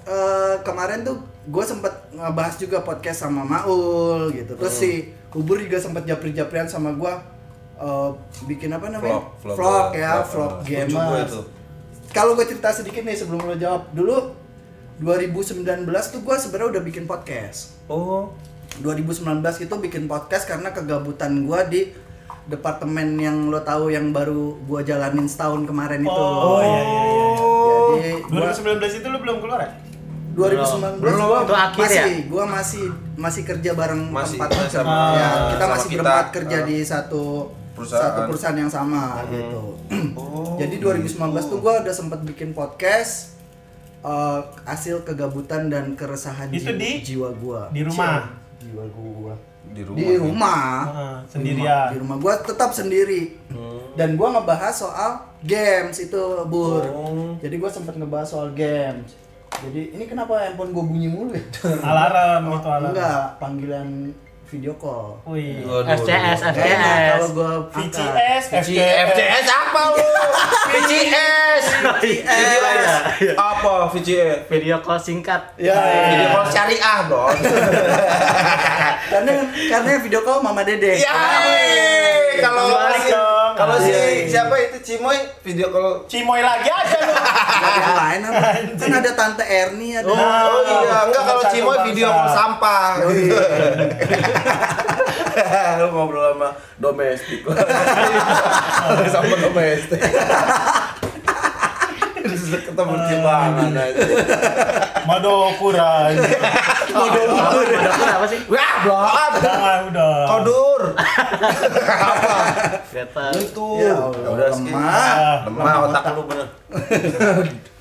eh, 0.06 0.54
kemarin 0.62 1.02
tuh 1.02 1.18
gue 1.44 1.64
sempet 1.64 1.90
ngebahas 2.12 2.56
juga 2.58 2.78
podcast 2.80 3.24
sama 3.24 3.42
Maul 3.42 4.30
gitu. 4.32 4.54
Terus 4.56 4.74
Hmm. 4.74 4.82
si 4.82 4.92
Ubur 5.30 5.58
juga 5.58 5.78
sempet 5.78 6.04
japri-japrian 6.04 6.66
sama 6.66 6.92
gue 6.92 7.14
eh, 7.80 8.10
bikin 8.46 8.70
apa 8.70 8.86
namanya? 8.88 9.24
Vlog, 9.40 9.56
vlog, 9.56 9.88
ya, 9.94 10.14
vlog, 10.22 10.28
vlog 10.28 10.52
vlog. 10.52 10.52
Setuju 10.62 10.86
gue 10.86 11.00
gamers. 11.00 11.32
itu. 11.32 11.42
Kalau 12.10 12.34
gue 12.34 12.46
cerita 12.46 12.70
sedikit 12.70 13.02
nih 13.02 13.14
sebelum 13.14 13.42
lo 13.44 13.56
jawab. 13.56 13.90
Dulu 13.92 14.16
2019 15.00 15.64
tuh 15.86 16.20
gue 16.20 16.36
sebenarnya 16.36 16.70
udah 16.72 16.84
bikin 16.84 17.04
podcast. 17.06 17.78
Oh. 17.86 18.34
2019 18.80 19.22
itu 19.60 19.76
bikin 19.78 20.04
podcast 20.06 20.46
karena 20.46 20.70
kegabutan 20.70 21.44
gue 21.44 21.60
di 21.68 21.82
departemen 22.46 23.14
yang 23.16 23.38
lo 23.48 23.62
tahu 23.62 23.90
yang 23.90 24.10
baru 24.10 24.58
gue 24.60 24.82
jalanin 24.84 25.26
setahun 25.26 25.64
kemarin 25.64 26.02
itu. 26.02 26.10
Oh, 26.12 26.60
iya 26.60 26.82
iya 26.82 27.02
iya. 27.04 27.28
Jadi 27.90 28.12
gua 28.28 28.50
2019 28.54 29.00
itu 29.00 29.08
lu 29.08 29.18
belum 29.20 29.38
keluar 29.40 29.60
ya? 29.60 29.72
2019 30.32 31.02
Belum. 31.02 31.20
gua 31.20 31.40
Itu 31.42 31.54
akhir 31.54 31.82
masih 31.84 32.00
ya? 32.00 32.08
gua 32.26 32.44
masih 32.48 32.86
masih 33.18 33.42
kerja 33.44 33.72
bareng 33.74 34.02
Masih 34.08 34.38
empat 34.40 34.50
sama- 34.72 35.14
ya, 35.14 35.30
kita 35.52 35.60
sama 35.60 35.74
masih 35.74 35.90
kita. 35.90 36.00
berempat 36.00 36.28
kerja 36.32 36.58
Uh, 36.58 36.66
di 36.66 36.78
satu 36.80 37.24
perusahaan. 37.80 38.04
satu 38.06 38.20
perusahaan 38.28 38.58
yang 38.58 38.68
sama 38.68 39.04
gitu. 39.26 39.62
Oh, 40.14 40.56
Jadi 40.62 40.76
2019 40.78 41.16
tuh 41.46 41.60
gua 41.60 41.80
udah 41.80 41.92
sempat 41.92 42.20
bikin 42.22 42.52
podcast 42.52 43.40
eh, 44.00 44.40
hasil 44.64 45.02
kegabutan 45.02 45.68
dan 45.68 45.94
keresahan 45.94 46.48
Itu 46.50 46.70
jiwa, 46.70 46.78
di- 46.78 47.00
jiwa 47.02 47.30
gua. 47.34 47.62
di 47.70 47.82
rumah? 47.82 48.28
Jiwa 48.58 48.86
gua. 48.90 49.34
Di 49.70 49.82
rumah. 49.84 50.02
Di 50.02 50.16
rumah. 50.18 50.66
Heeh, 50.84 51.16
sendirian. 51.28 51.88
Di 51.90 51.98
rumah 51.98 52.18
gua 52.18 52.34
tetap 52.38 52.72
sendiri. 52.72 53.38
Hmm. 53.48 53.94
Dan 53.94 54.16
gua 54.16 54.34
ngebahas 54.34 54.74
soal 54.74 55.12
games 55.40 56.00
itu, 56.00 56.24
Bur. 56.46 56.84
Oh. 56.86 57.36
Jadi 57.38 57.56
gua 57.56 57.70
sempat 57.70 57.94
ngebahas 57.94 58.26
soal 58.26 58.50
games. 58.52 59.14
Jadi 59.60 59.92
ini 59.92 60.06
kenapa 60.06 60.40
handphone 60.40 60.72
gua 60.72 60.84
bunyi 60.84 61.06
mulu 61.06 61.34
ya? 61.34 61.44
Alarm 61.80 62.50
itu 62.56 62.66
alarm. 62.66 62.90
Enggak, 62.90 63.24
panggilan 63.38 63.88
video 64.50 64.74
call. 64.82 65.22
Wih. 65.30 65.62
FCS, 65.62 66.42
waduh. 66.42 66.58
Gak 66.58 66.66
enak 66.66 66.90
FCS. 66.90 67.14
kalau 67.14 67.30
gua. 67.38 67.52
VCS, 67.70 68.44
VCS, 68.50 69.06
FCS 69.14 69.46
apa 69.46 69.82
lu? 69.94 70.02
VCS. 70.74 71.64
VCS. 72.02 72.90
Apa 73.38 73.74
VCS? 73.94 74.50
Video 74.50 74.78
call 74.82 74.98
singkat. 74.98 75.54
Ya, 75.62 75.78
Video 76.10 76.28
call 76.34 76.46
syariah, 76.50 76.98
Bro. 77.06 77.30
karena 79.14 79.32
karena 79.70 79.92
video 80.02 80.22
call 80.26 80.42
Mama 80.42 80.66
Dede. 80.66 80.98
Ya, 80.98 81.14
kalau 82.42 82.66
si 82.98 83.12
dong. 83.14 83.52
kalau 83.54 83.76
si 83.78 83.92
Iya, 83.92 84.00
iya. 84.00 84.26
siapa 84.32 84.56
itu 84.58 84.78
Cimoy 84.80 85.18
video 85.44 85.68
call 85.70 86.08
Cimoy 86.10 86.42
lagi 86.42 86.70
aja 86.72 86.98
lu. 87.06 87.14
Yang 87.60 87.96
lain 87.96 88.20
apa? 88.26 88.48
Kan 88.80 88.92
ada 89.04 89.12
tante 89.16 89.44
Erni 89.44 89.90
ada. 89.98 90.08
Oh, 90.08 90.62
iya, 90.64 90.98
enggak 91.08 91.24
kalau 91.24 91.44
Cimoy 91.52 91.78
video 91.92 92.08
call 92.12 92.30
sampah. 92.32 92.92
Oh, 93.04 93.12
iya. 93.12 93.44
Lu 95.80 95.86
ngobrol 95.96 96.36
sama 96.36 96.50
domestik. 96.80 97.42
sama 99.14 99.36
domestik. 99.40 100.02
Ketemu 102.50 102.94
di 103.06 103.18
mana 103.22 103.82
aja. 103.86 104.02
Madokura. 105.06 105.94
Udah 106.90 108.16
apa 108.18 108.26
sih? 108.26 108.40
Wah, 108.50 108.74
blokan. 108.82 109.32
Jangan 109.42 109.80
udah. 109.94 110.16
Kodur. 110.26 110.82
Gak 112.90 113.08
tahu. 113.14 113.34
Itu. 113.38 113.68
Ya 113.78 113.96
udah 114.10 114.48
lemah. 114.54 115.34
Lemah 115.46 115.74
otak 115.90 116.04
lu 116.18 116.24
bener. 116.26 116.48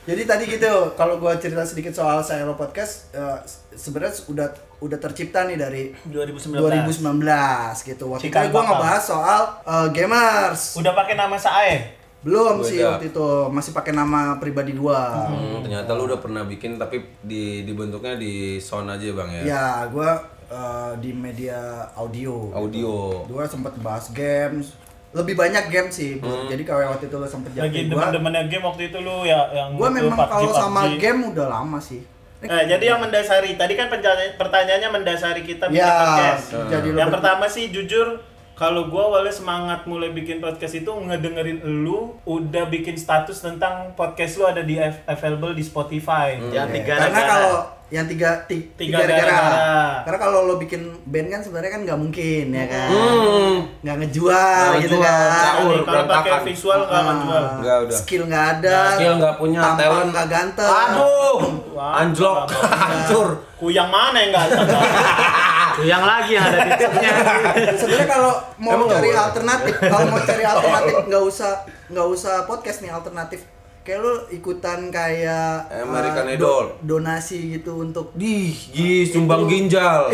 Jadi 0.08 0.24
tadi 0.24 0.44
gitu, 0.48 0.96
kalau 0.96 1.20
gua 1.20 1.36
cerita 1.36 1.60
sedikit 1.68 1.92
soal 1.92 2.24
saya 2.24 2.48
podcast, 2.56 3.12
eh, 3.12 3.44
sebenarnya 3.76 4.16
udah 4.32 4.48
udah 4.80 4.98
tercipta 5.04 5.44
nih 5.44 5.60
dari 5.60 5.92
2019. 6.08 6.96
2019 6.96 7.84
gitu. 7.84 8.16
Waktu 8.16 8.32
itu 8.32 8.48
gua 8.48 8.62
ngebahas 8.72 9.04
soal 9.04 9.40
eh, 9.68 9.88
gamers. 9.92 10.80
Udah 10.80 10.96
pakai 10.96 11.12
nama 11.12 11.36
Sae. 11.36 11.97
Belum 12.20 12.58
Gua 12.58 12.66
sih 12.66 12.78
udah. 12.78 12.90
waktu 12.92 13.06
itu, 13.08 13.28
masih 13.48 13.72
pakai 13.72 13.92
nama 13.92 14.20
pribadi 14.36 14.72
gua. 14.72 15.22
Hmm, 15.24 15.62
ternyata 15.62 15.90
lu 15.92 16.04
udah 16.04 16.18
pernah 16.18 16.42
bikin 16.42 16.74
tapi 16.74 16.98
di 17.20 17.62
dibentuknya 17.62 18.14
di 18.14 18.32
sound 18.58 18.88
aja, 18.88 19.06
Bang 19.12 19.30
ya. 19.30 19.42
Ya, 19.44 19.66
gua 19.86 20.18
eh, 20.44 20.92
di 20.98 21.10
media 21.10 21.58
audio. 21.94 22.50
Audio. 22.50 23.22
Gua 23.24 23.44
sempet 23.44 23.70
bahas 23.78 24.10
games. 24.10 24.74
Lebih 25.08 25.34
banyak 25.34 25.68
game 25.68 25.88
sih. 25.88 26.18
Hmm. 26.18 26.44
Jadi 26.46 26.62
kalau 26.62 26.84
waktu 26.86 27.06
itu 27.06 27.16
lo 27.16 27.24
sempet 27.24 27.54
Lagi 27.54 27.70
jadi 27.80 27.88
gua, 27.88 28.10
demen-demennya 28.10 28.44
game 28.46 28.64
waktu 28.66 28.82
itu 28.86 28.98
lu 28.98 29.22
ya 29.22 29.38
yang 29.50 29.72
gua 29.72 29.88
lu 29.88 30.02
memang 30.02 30.18
PUBG, 30.18 30.28
kalau 30.28 30.52
sama 30.52 30.80
PUBG. 30.84 30.98
game 30.98 31.20
udah 31.28 31.46
lama 31.48 31.78
sih. 31.78 32.02
Nah, 32.38 32.62
jadi 32.62 32.84
yang 32.88 33.00
mendasari 33.00 33.54
tadi 33.54 33.74
kan 33.74 33.88
pertanyaan- 33.88 34.36
pertanyaannya 34.36 34.90
mendasari 34.92 35.42
kita 35.42 35.66
bikin 35.66 35.80
Ya, 35.80 35.90
podcast. 35.90 36.54
jadi 36.70 36.88
yang 36.92 37.10
pertama 37.10 37.44
sih 37.46 37.66
jujur 37.68 38.22
kalau 38.58 38.86
gua 38.86 39.06
awalnya 39.08 39.30
semangat 39.30 39.86
mulai 39.86 40.10
bikin 40.10 40.36
podcast 40.38 40.74
itu 40.74 40.90
ngedengerin 40.90 41.62
lu 41.62 41.98
udah 42.24 42.66
bikin 42.66 42.94
status 42.94 43.38
tentang 43.38 43.94
podcast 43.94 44.34
lu 44.34 44.44
ada 44.44 44.60
di 44.60 44.74
av- 44.76 44.98
available 45.06 45.52
di 45.52 45.62
Spotify. 45.62 46.34
Jangan 46.42 46.68
tiga 46.68 46.94
Karena 46.98 47.22
kalau 47.22 47.54
yang 47.88 48.04
tiga 48.04 48.44
ti- 48.44 48.68
Tiga 48.74 48.98
tiga 48.98 49.06
negara. 49.06 49.22
gara-gara. 49.24 49.80
Karena 50.02 50.18
kalau 50.20 50.38
lo 50.44 50.54
bikin 50.56 50.82
band 51.04 51.28
kan 51.30 51.40
sebenarnya 51.40 51.70
kan 51.70 51.82
nggak 51.82 51.98
mungkin 51.98 52.44
ya 52.50 52.66
kan. 52.66 52.88
Hmm. 52.90 53.56
Nggak 53.80 53.96
ngejual 53.96 54.34
Nggak 54.66 54.82
gitu 54.82 54.96
ngejual, 54.98 55.06
kan. 55.08 55.38
caur. 55.38 55.70
Jadi 55.70 55.78
kalau 55.78 56.02
pakai 56.02 56.02
berantakan. 56.28 56.40
visual 56.44 56.78
nggak 56.80 56.98
akan 56.98 57.06
Ah, 57.08 57.22
jual. 57.22 57.44
Nggak 57.56 57.76
udah. 57.78 57.96
Skill 57.96 58.22
nggak 58.26 58.46
ada. 58.52 58.78
Skill 58.92 59.14
nggak 59.16 59.34
punya, 59.38 59.60
tampang 59.62 59.78
talent. 59.80 60.08
nggak 60.10 60.26
ganteng. 60.28 60.68
Aduh, 60.68 61.38
anjlok, 61.78 62.38
hancur. 62.82 63.28
Kuyang 63.56 63.88
mana 63.88 64.18
yang 64.20 64.32
ganteng? 64.34 64.66
Yang 65.78 66.02
lagi 66.02 66.30
yang 66.32 66.44
ada 66.44 66.58
titiknya. 66.64 67.12
Sebenarnya 67.80 68.08
kalau 68.08 68.32
mau 68.56 68.72
Emang 68.74 68.88
cari 68.88 69.08
boleh? 69.08 69.20
alternatif, 69.20 69.74
kalau 69.78 70.04
mau 70.06 70.20
cari 70.20 70.44
alternatif 70.52 70.94
nggak 71.06 71.22
usah 71.24 71.52
nggak 71.88 72.06
usah 72.08 72.34
podcast 72.44 72.78
nih 72.80 72.90
alternatif. 72.90 73.40
kayak 73.80 74.04
lu 74.04 74.12
ikutan 74.28 74.92
kayak 74.92 75.64
American 75.72 76.28
eh, 76.28 76.36
Idol. 76.36 76.76
donasi 76.84 77.56
gitu 77.56 77.80
untuk 77.80 78.12
Dih, 78.12 78.52
gih, 78.68 79.08
sumbang 79.08 79.48
ginjal. 79.48 80.12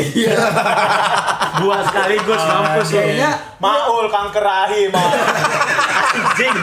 Dua 1.58 1.82
sekaligus 1.82 2.38
mampus 2.38 2.94
lu. 2.94 3.02
kayaknya 3.02 3.34
Maul 3.58 4.06
kanker 4.06 4.46
rahim. 4.46 4.94
Maul. 4.94 5.18
Anjing. 6.14 6.54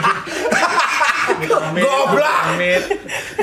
Goblok. 1.76 2.42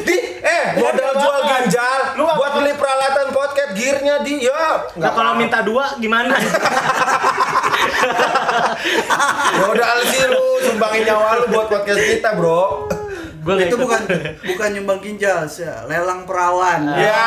Di, 0.02 0.18
eh, 0.60 0.68
modal 0.78 1.12
jual 1.16 1.40
ginjal 1.42 2.00
Lu 2.14 2.24
buat 2.28 2.52
beli 2.54 2.74
peralatan 2.74 3.28
podcast 3.32 3.72
gearnya 3.72 4.16
di 4.20 4.44
ya. 4.44 4.92
Nah 4.96 5.12
kalau 5.12 5.34
minta 5.34 5.62
dua 5.62 5.96
gimana? 5.98 6.36
Modal 9.60 9.98
sih 10.06 10.24
lu 10.26 10.44
sumbangin 10.62 11.04
nyawa 11.06 11.30
lu 11.38 11.46
buat 11.50 11.68
podcast 11.68 12.02
kita, 12.02 12.30
Bro. 12.36 12.88
Gue 13.40 13.56
itu 13.62 13.76
bukan 13.76 14.02
bukan 14.44 14.70
nyumbang 14.76 15.00
ginjal, 15.00 15.48
sih, 15.48 15.64
lelang 15.88 16.28
perawan. 16.28 16.92
Ya, 16.92 17.24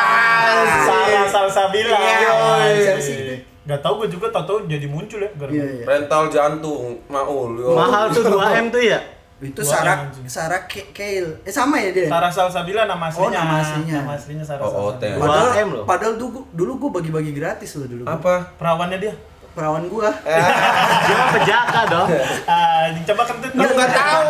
Salah 0.84 1.24
salsabila. 1.26 1.96
Iya, 1.96 2.94
sih 2.98 3.16
itu? 3.16 3.34
Gak 3.62 3.78
tau 3.78 3.94
gue 3.96 4.10
juga 4.10 4.26
tau 4.28 4.42
tau 4.42 4.58
jadi 4.66 4.84
muncul 4.84 5.22
ya. 5.22 5.30
gara- 5.32 5.48
Iya, 5.48 5.64
iya. 5.72 5.84
Rental 5.86 6.26
jantung, 6.28 6.98
maul. 7.06 7.54
yo. 7.56 7.72
Mahal 7.72 8.10
tuh 8.10 8.26
2 8.26 8.34
m 8.58 8.66
tuh 8.68 8.82
ya. 8.82 8.98
Itu 9.44 9.60
Sarah. 9.60 10.06
Sarah 10.24 10.62
Ke- 10.64 10.88
Keil. 10.88 11.42
Eh 11.42 11.50
sama 11.50 11.76
ya 11.76 11.90
dia? 11.90 12.06
Sarah 12.06 12.30
Salsabila 12.30 12.86
nama 12.86 13.06
Oh, 13.06 13.26
aslinya. 13.26 13.38
nama 13.38 13.54
aslinya. 13.58 13.94
Nama 13.98 14.12
aslinya 14.14 14.44
Sarah 14.44 14.62
Oh, 14.62 14.94
Salsabila. 14.94 15.18
Padahal, 15.18 15.46
2M 15.50 15.68
loh. 15.68 15.84
padahal 15.84 16.14
dulu, 16.14 16.38
dulu 16.48 16.72
gue 16.78 16.90
bagi-bagi 16.94 17.32
gratis 17.32 17.74
loh 17.74 17.86
dulu. 17.86 18.04
Apa? 18.04 18.54
Perawannya 18.54 18.98
dia. 18.98 19.14
Perawan 19.52 19.84
gua. 19.84 20.08
Dia 21.04 21.14
mah 21.14 21.28
pejaka 21.30 21.80
dong. 21.84 22.08
Ah, 22.48 22.88
coba 23.04 23.22
kentut 23.26 23.52
Lu 23.52 23.68
nggak 23.68 23.92
tahu. 23.92 24.24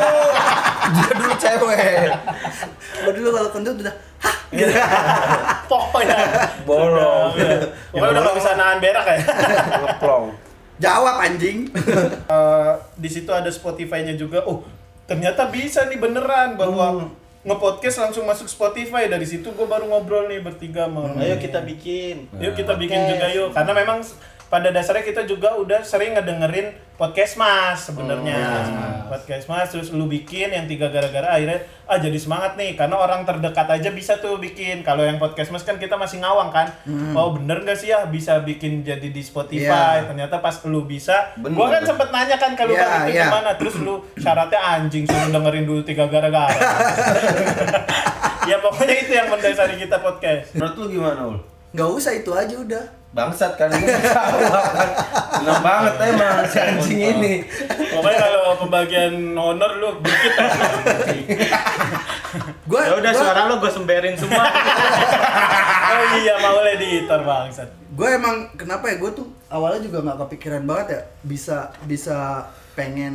Dia 0.90 1.10
dulu 1.14 1.32
cewek. 1.36 2.10
Gua 2.98 3.12
dulu 3.14 3.28
kalau 3.30 3.50
kentut 3.50 3.76
udah 3.78 3.94
hah 4.18 4.36
gitu. 4.52 4.74
Pokoknya. 5.70 6.18
Bolong. 6.64 7.30
Udah, 7.32 7.54
udah. 7.54 7.70
Pokoknya 7.92 8.10
udah 8.10 8.22
gak 8.24 8.36
bisa 8.36 8.50
nahan 8.54 8.78
berak 8.78 9.06
ya. 9.06 9.16
Ngeplong. 9.78 10.24
Jawab 10.78 11.16
anjing. 11.20 11.58
Eh, 12.32 12.72
di 12.96 13.06
situ 13.06 13.28
ada 13.28 13.46
Spotify-nya 13.46 14.16
juga. 14.16 14.42
Oh, 14.42 14.66
ternyata 15.06 15.50
bisa 15.50 15.86
nih 15.86 15.98
beneran 15.98 16.54
bahwa 16.56 17.10
nge-podcast 17.42 17.96
langsung 18.06 18.24
masuk 18.24 18.46
Spotify. 18.46 19.10
Dari 19.10 19.26
situ 19.26 19.50
gue 19.50 19.66
baru 19.66 19.90
ngobrol 19.90 20.30
nih 20.30 20.40
bertiga 20.42 20.86
sama 20.86 21.10
orang. 21.10 21.18
Ayo 21.18 21.36
kita 21.42 21.58
bikin. 21.62 22.30
Yuk 22.38 22.54
kita 22.54 22.78
bikin 22.78 23.00
juga 23.10 23.26
yuk. 23.34 23.50
Karena 23.50 23.72
memang 23.74 23.98
pada 24.52 24.68
dasarnya 24.68 25.00
kita 25.00 25.24
juga 25.24 25.56
udah 25.56 25.80
sering 25.80 26.12
ngedengerin 26.12 26.68
podcast 26.92 27.40
mas 27.40 27.88
sebenarnya 27.88 28.36
podcast 29.08 29.48
mas 29.48 29.72
terus 29.72 29.88
lu 29.88 30.04
bikin 30.04 30.52
yang 30.52 30.68
tiga 30.68 30.86
gara-gara 30.86 31.24
akhirnya 31.32 31.56
ah 31.88 31.96
jadi 31.96 32.14
semangat 32.14 32.54
nih 32.54 32.76
karena 32.76 32.94
orang 32.94 33.24
terdekat 33.24 33.64
aja 33.64 33.88
bisa 33.90 34.20
tuh 34.20 34.36
bikin 34.36 34.84
kalau 34.84 35.00
yang 35.00 35.16
podcast 35.16 35.48
mas 35.48 35.64
kan 35.64 35.80
kita 35.80 35.96
masih 35.96 36.20
ngawang 36.20 36.52
kan 36.52 36.68
oh 37.16 37.32
bener 37.32 37.64
gak 37.64 37.74
sih 37.74 37.90
ya 37.90 38.04
bisa 38.04 38.44
bikin 38.44 38.84
jadi 38.84 39.08
di 39.08 39.24
Spotify 39.24 40.04
Iya. 40.04 40.12
ternyata 40.12 40.36
pas 40.38 40.60
lu 40.68 40.84
bisa 40.84 41.32
Bener. 41.40 41.56
gua 41.56 41.72
kan 41.72 41.82
sempet 41.82 42.12
nanya 42.12 42.36
kan 42.36 42.52
kalau 42.52 42.76
Iya, 42.76 42.84
bang 42.84 43.02
itu 43.02 43.12
iya. 43.16 43.24
gimana 43.26 43.50
terus 43.56 43.74
lu 43.80 43.94
syaratnya 44.14 44.60
anjing 44.60 45.08
suruh 45.08 45.32
dengerin 45.32 45.64
dulu 45.64 45.80
tiga 45.80 46.04
gara-gara 46.06 46.52
ya 48.50 48.56
pokoknya 48.60 48.94
itu 49.00 49.12
yang 49.12 49.32
mendasari 49.32 49.80
kita 49.80 49.96
podcast 49.96 50.52
Menurut 50.54 50.74
lu 50.76 50.86
gimana, 50.92 51.20
Ul? 51.24 51.38
Gak 51.72 51.88
usah 51.88 52.12
itu 52.12 52.30
aja 52.30 52.52
udah. 52.52 52.84
Bangsat 53.12 53.60
kan 53.60 53.68
ini 53.68 53.84
kan. 53.84 54.32
Seneng 55.36 55.60
banget 55.60 55.94
emang 56.00 56.36
si 56.48 56.58
anjing 56.58 57.00
ini. 57.12 57.32
Pokoknya 57.92 58.18
kalau 58.18 58.56
pembagian 58.56 59.36
honor 59.36 59.72
lu 59.76 59.88
dikit 60.00 60.32
ya. 60.32 60.48
Gua 62.64 62.80
Ya 62.88 62.94
udah 62.96 63.12
suara 63.12 63.40
lo 63.52 63.60
gue 63.60 63.70
semberin 63.70 64.16
semua. 64.16 64.44
Oh 65.92 66.16
iya 66.16 66.40
mau 66.40 66.56
editor 66.64 67.20
bangsat. 67.20 67.68
gue 67.92 68.08
emang 68.08 68.48
kenapa 68.56 68.88
ya 68.88 68.96
gue 68.96 69.12
tuh 69.12 69.28
awalnya 69.52 69.84
juga 69.84 70.00
nggak 70.00 70.18
kepikiran 70.24 70.64
banget 70.64 70.86
ya 70.88 71.00
bisa 71.20 71.68
bisa 71.84 72.48
pengen 72.72 73.14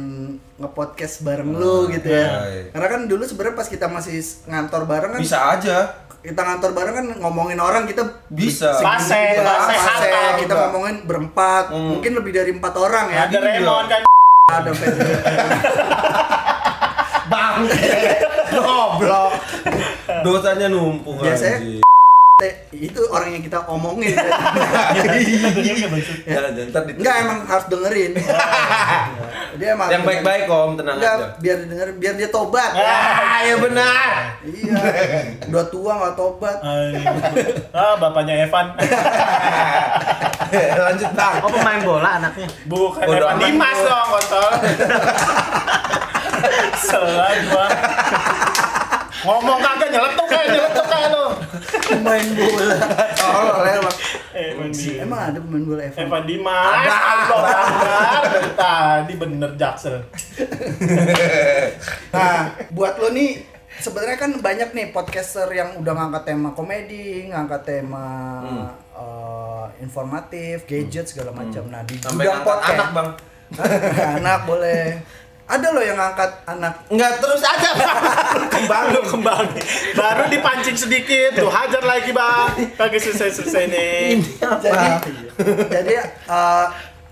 ngepodcast 0.62 1.26
bareng 1.26 1.50
lu 1.50 1.90
gitu 1.90 2.06
ya 2.06 2.46
iya. 2.46 2.70
karena 2.70 2.88
kan 2.94 3.02
dulu 3.10 3.26
sebenarnya 3.26 3.58
pas 3.58 3.66
kita 3.66 3.90
masih 3.90 4.22
ngantor 4.46 4.86
bareng 4.86 5.18
kan 5.18 5.22
Bisa 5.22 5.58
aja. 5.58 6.06
Kita 6.28 6.42
ngantor 6.44 6.76
bareng 6.76 6.92
kan 6.94 7.08
ngomongin 7.24 7.56
orang 7.56 7.88
kita 7.88 8.04
Bisa. 8.28 8.76
juga, 8.76 8.84
fase, 9.00 9.16
fase. 9.40 9.76
santai. 9.80 10.44
kita 10.44 10.54
ngomongin 10.60 11.08
berempat 11.08 11.72
Hmm. 11.72 11.88
mungkin 11.90 12.12
lebih 12.14 12.36
dari 12.36 12.52
empat 12.52 12.74
orang 12.76 13.08
ya 13.08 13.20
Ada 13.26 13.38
Raymond 13.40 13.88
kan. 13.88 14.02
ada 14.50 14.72
Bang. 17.28 17.68
Goblok. 18.58 19.32
Dosanya 20.24 20.68
numpuk 20.68 21.20
Biasanya- 21.20 21.60
anjing. 21.60 21.84
Itu 22.70 23.02
orang 23.10 23.34
yang 23.34 23.42
kita 23.42 23.66
omongin 23.66 24.14
Jangan, 24.14 25.18
jangan, 26.30 26.70
ntar 26.70 26.86
di- 26.86 26.94
enggak 26.94 27.16
emang 27.26 27.40
harus 27.50 27.66
dengerin 27.66 28.14
dia 29.58 29.74
emang 29.74 29.90
Yang 29.90 30.04
baik-baik 30.06 30.46
om, 30.46 30.78
tenang 30.78 31.02
enggak 31.02 31.14
aja. 31.18 31.34
biar 31.42 31.58
dengerin 31.66 31.96
biar 31.98 32.14
dia 32.14 32.30
tobat 32.30 32.78
Ah, 32.78 33.42
ya 33.42 33.58
benar. 33.58 34.38
iya 34.46 34.82
udah 35.50 35.66
tua 35.66 35.92
nggak 35.98 36.14
tobat 36.14 36.58
Ah, 37.74 37.98
bapaknya 37.98 38.46
Evan. 38.46 38.70
Lanjut 40.86 41.10
bang. 41.18 41.34
Oh 41.42 41.50
pemain 41.50 41.82
bola 41.82 42.22
anaknya. 42.22 42.46
Bukan 42.70 43.02
Evan. 43.04 43.34
Dimas 43.42 43.80
dong, 43.82 44.08
kontol. 44.14 44.50
Gua. 47.50 47.66
Ngomong 49.20 49.58
kagak 49.58 49.90
nyeletuk 49.90 50.28
kayak 50.28 50.48
nyeletuk 50.48 50.86
kayak 50.86 51.10
lu. 51.10 51.26
pemain 51.88 52.28
bola 52.30 52.70
Oh, 53.20 53.60
lewat. 53.60 53.96
Dimas. 54.30 54.78
emang 55.00 55.20
ada 55.24 55.40
pemain 55.40 55.64
bola 55.64 55.82
Evan 55.84 56.00
Evan 56.04 56.24
Dimas. 56.24 56.74
Dari 58.28 58.52
tadi 58.54 59.14
bener 59.16 59.52
Jaksel. 59.56 59.98
Nah, 62.10 62.40
buat 62.72 62.98
lo 62.98 63.10
nih 63.10 63.42
sebenarnya 63.78 64.18
kan 64.18 64.32
banyak 64.38 64.70
nih 64.72 64.90
podcaster 64.90 65.46
yang 65.50 65.78
udah 65.78 65.94
ngangkat 65.94 66.24
tema 66.26 66.50
komedi, 66.52 67.28
ngangkat 67.28 67.62
tema 67.64 68.08
Hmm. 68.40 68.68
eh, 68.96 69.66
informatif, 69.80 70.66
gadget 70.66 71.06
segala 71.06 71.30
macam. 71.32 71.68
Nah, 71.68 71.82
di 71.84 71.98
Sampai 72.00 72.26
ngangkat 72.26 72.46
podcast 72.48 72.74
anak 72.76 72.90
bang. 72.92 73.10
Hah? 73.48 74.16
anak 74.18 74.40
boleh. 74.44 74.84
Ada 75.48 75.72
loh 75.72 75.80
yang 75.80 75.96
ngangkat 75.96 76.44
anak. 76.44 76.74
Enggak 76.92 77.24
terus 77.24 77.40
aja 77.40 77.72
bang. 77.72 78.00
Kembang 78.54 78.86
Lu 78.92 79.02
kembang. 79.08 79.48
Baru 79.96 80.28
dipancing 80.28 80.76
sedikit, 80.76 81.40
tuh 81.40 81.48
hajar 81.48 81.88
lagi 81.88 82.12
bang. 82.12 82.76
Kagak 82.76 83.00
selesai-selesai 83.00 83.64
nih. 83.72 84.20
Jadi 84.44 84.88
jadi 85.72 85.94
eh, 86.28 86.66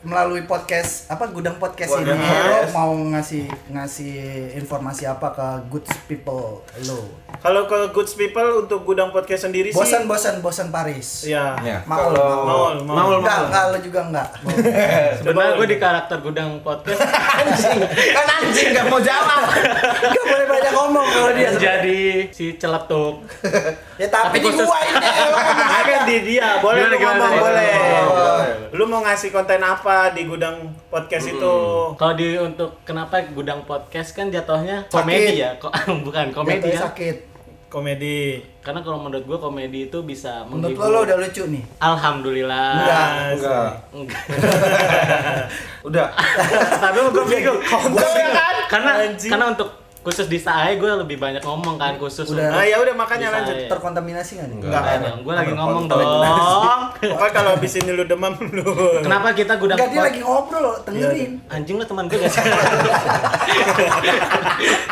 melalui 0.05 0.45
podcast 0.45 1.09
apa 1.09 1.25
gudang 1.27 1.57
podcast 1.57 1.97
Gudang 1.97 2.21
ini 2.21 2.29
lo 2.29 2.61
mau 2.69 2.93
ngasih 2.93 3.49
ngasih 3.73 4.13
informasi 4.53 5.09
apa 5.09 5.33
ke 5.33 5.47
good 5.67 5.85
people 6.05 6.61
lo? 6.85 6.99
Kalau 7.41 7.65
ke 7.65 7.91
Goods 7.91 8.13
People 8.15 8.63
untuk 8.63 8.85
gudang 8.85 9.09
podcast 9.09 9.45
sendiri 9.45 9.69
sih. 9.69 9.77
Bosan 9.77 10.05
bosan 10.05 10.39
bosan 10.39 10.67
Paris. 10.69 11.25
Ya. 11.25 11.57
Ya, 11.61 11.81
Maul, 11.83 12.13
kalau 12.13 12.45
maul, 12.45 12.75
maul. 12.85 13.19
maul, 13.19 13.45
Enggak, 13.49 13.63
lo 13.69 13.77
juga 13.81 13.99
enggak. 14.07 14.29
Sebenarnya 15.19 15.51
gue 15.57 15.67
di 15.67 15.77
karakter 15.77 16.17
gudang 16.21 16.61
podcast 16.61 17.01
Anjing, 17.41 17.79
kan 18.13 18.25
anjing 18.39 18.67
nggak 18.71 18.85
mau 18.87 19.01
jawab. 19.01 19.41
Enggak 19.99 20.25
boleh 20.25 20.47
banyak 20.47 20.71
ngomong 20.73 21.05
kalau 21.05 21.31
dia. 21.33 21.49
jadi 21.53 22.01
si 22.31 22.55
celetuk. 22.55 23.25
Ya 23.97 24.07
tapi, 24.09 24.37
Tapi 24.37 24.37
di 24.41 24.49
gua 24.55 24.77
ini 24.81 25.07
lo 25.33 25.37
ngomong. 25.37 25.69
Kan 25.85 26.01
di 26.05 26.17
dia, 26.23 26.47
boleh 26.59 26.79
Gimana, 26.81 26.93
lu 26.93 26.97
gimana, 26.97 27.17
ngomong, 27.19 27.41
boleh. 27.41 27.73
Lu 28.75 28.83
mau 28.83 28.99
ngasih 28.99 29.31
konten 29.31 29.61
apa 29.61 30.11
di 30.11 30.25
gudang 30.25 30.59
podcast 30.85 31.25
itu? 31.29 31.55
Kalau 31.95 32.13
di 32.13 32.35
untuk 32.35 32.83
kenapa 32.83 33.23
gudang 33.25 33.63
podcast 33.63 34.11
kan 34.11 34.27
jatuhnya 34.27 34.83
Sakit. 34.83 34.91
komedi 34.91 35.33
ya, 35.37 35.55
kok 35.55 35.71
bukan 36.05 36.25
komedi 36.29 36.67
Jatuhnya 36.67 36.75
ya. 36.75 36.83
sakit. 36.83 37.17
Komedi. 37.65 38.39
Karena 38.59 38.79
kalau 38.79 38.99
menurut 39.01 39.23
gue 39.25 39.37
komedi 39.37 39.79
itu 39.85 39.99
bisa 40.01 40.43
Menurut 40.45 40.75
menghibur. 40.75 40.85
lo, 40.85 40.93
lo 40.93 40.99
udah 41.03 41.17
lucu 41.17 41.43
nih. 41.45 41.63
Alhamdulillah. 41.77 42.71
Enggak. 42.73 43.07
Enggak. 43.33 43.71
Enggak. 43.91 44.23
Udah. 45.87 46.07
Tapi 46.77 46.97
gue 47.05 47.25
bingung. 47.27 47.59
Kontol 47.61 48.11
ya 48.13 48.29
kan? 48.29 48.55
Karena 48.65 48.91
Anjing. 49.03 49.29
karena 49.29 49.45
untuk 49.51 49.69
khusus 50.05 50.29
di 50.29 50.37
SAE 50.37 50.77
gue 50.77 50.85
lebih 51.01 51.17
banyak 51.17 51.41
ngomong 51.41 51.81
kan 51.81 51.97
khusus 51.97 52.29
Udah. 52.29 52.53
Nah, 52.53 52.61
ya 52.61 52.77
udah 52.77 52.93
makanya 52.93 53.33
lanjut. 53.33 53.65
Terkontaminasi 53.65 54.37
nggak 54.37 54.47
nih? 54.53 54.57
Enggak. 54.61 54.77
Enggak 54.77 55.01
dong, 55.01 55.19
gue 55.25 55.33
lagi 55.33 55.53
ngomong 55.57 55.83
dong. 55.89 55.99
Pokoknya 57.09 57.31
kalau 57.33 57.49
habis 57.57 57.73
ini 57.81 57.89
lu 57.89 58.05
demam 58.05 58.37
lu. 58.55 59.01
Kenapa 59.01 59.33
kita 59.33 59.57
gudang 59.57 59.81
Enggak, 59.81 59.89
dia 59.89 60.01
lagi 60.05 60.19
ngobrol 60.21 60.61
loh, 60.61 60.77
dengerin. 60.85 61.41
Anjing 61.49 61.81
lo 61.81 61.85
teman 61.89 62.05
gue 62.05 62.21
gak 62.21 62.29
sih? 62.29 62.45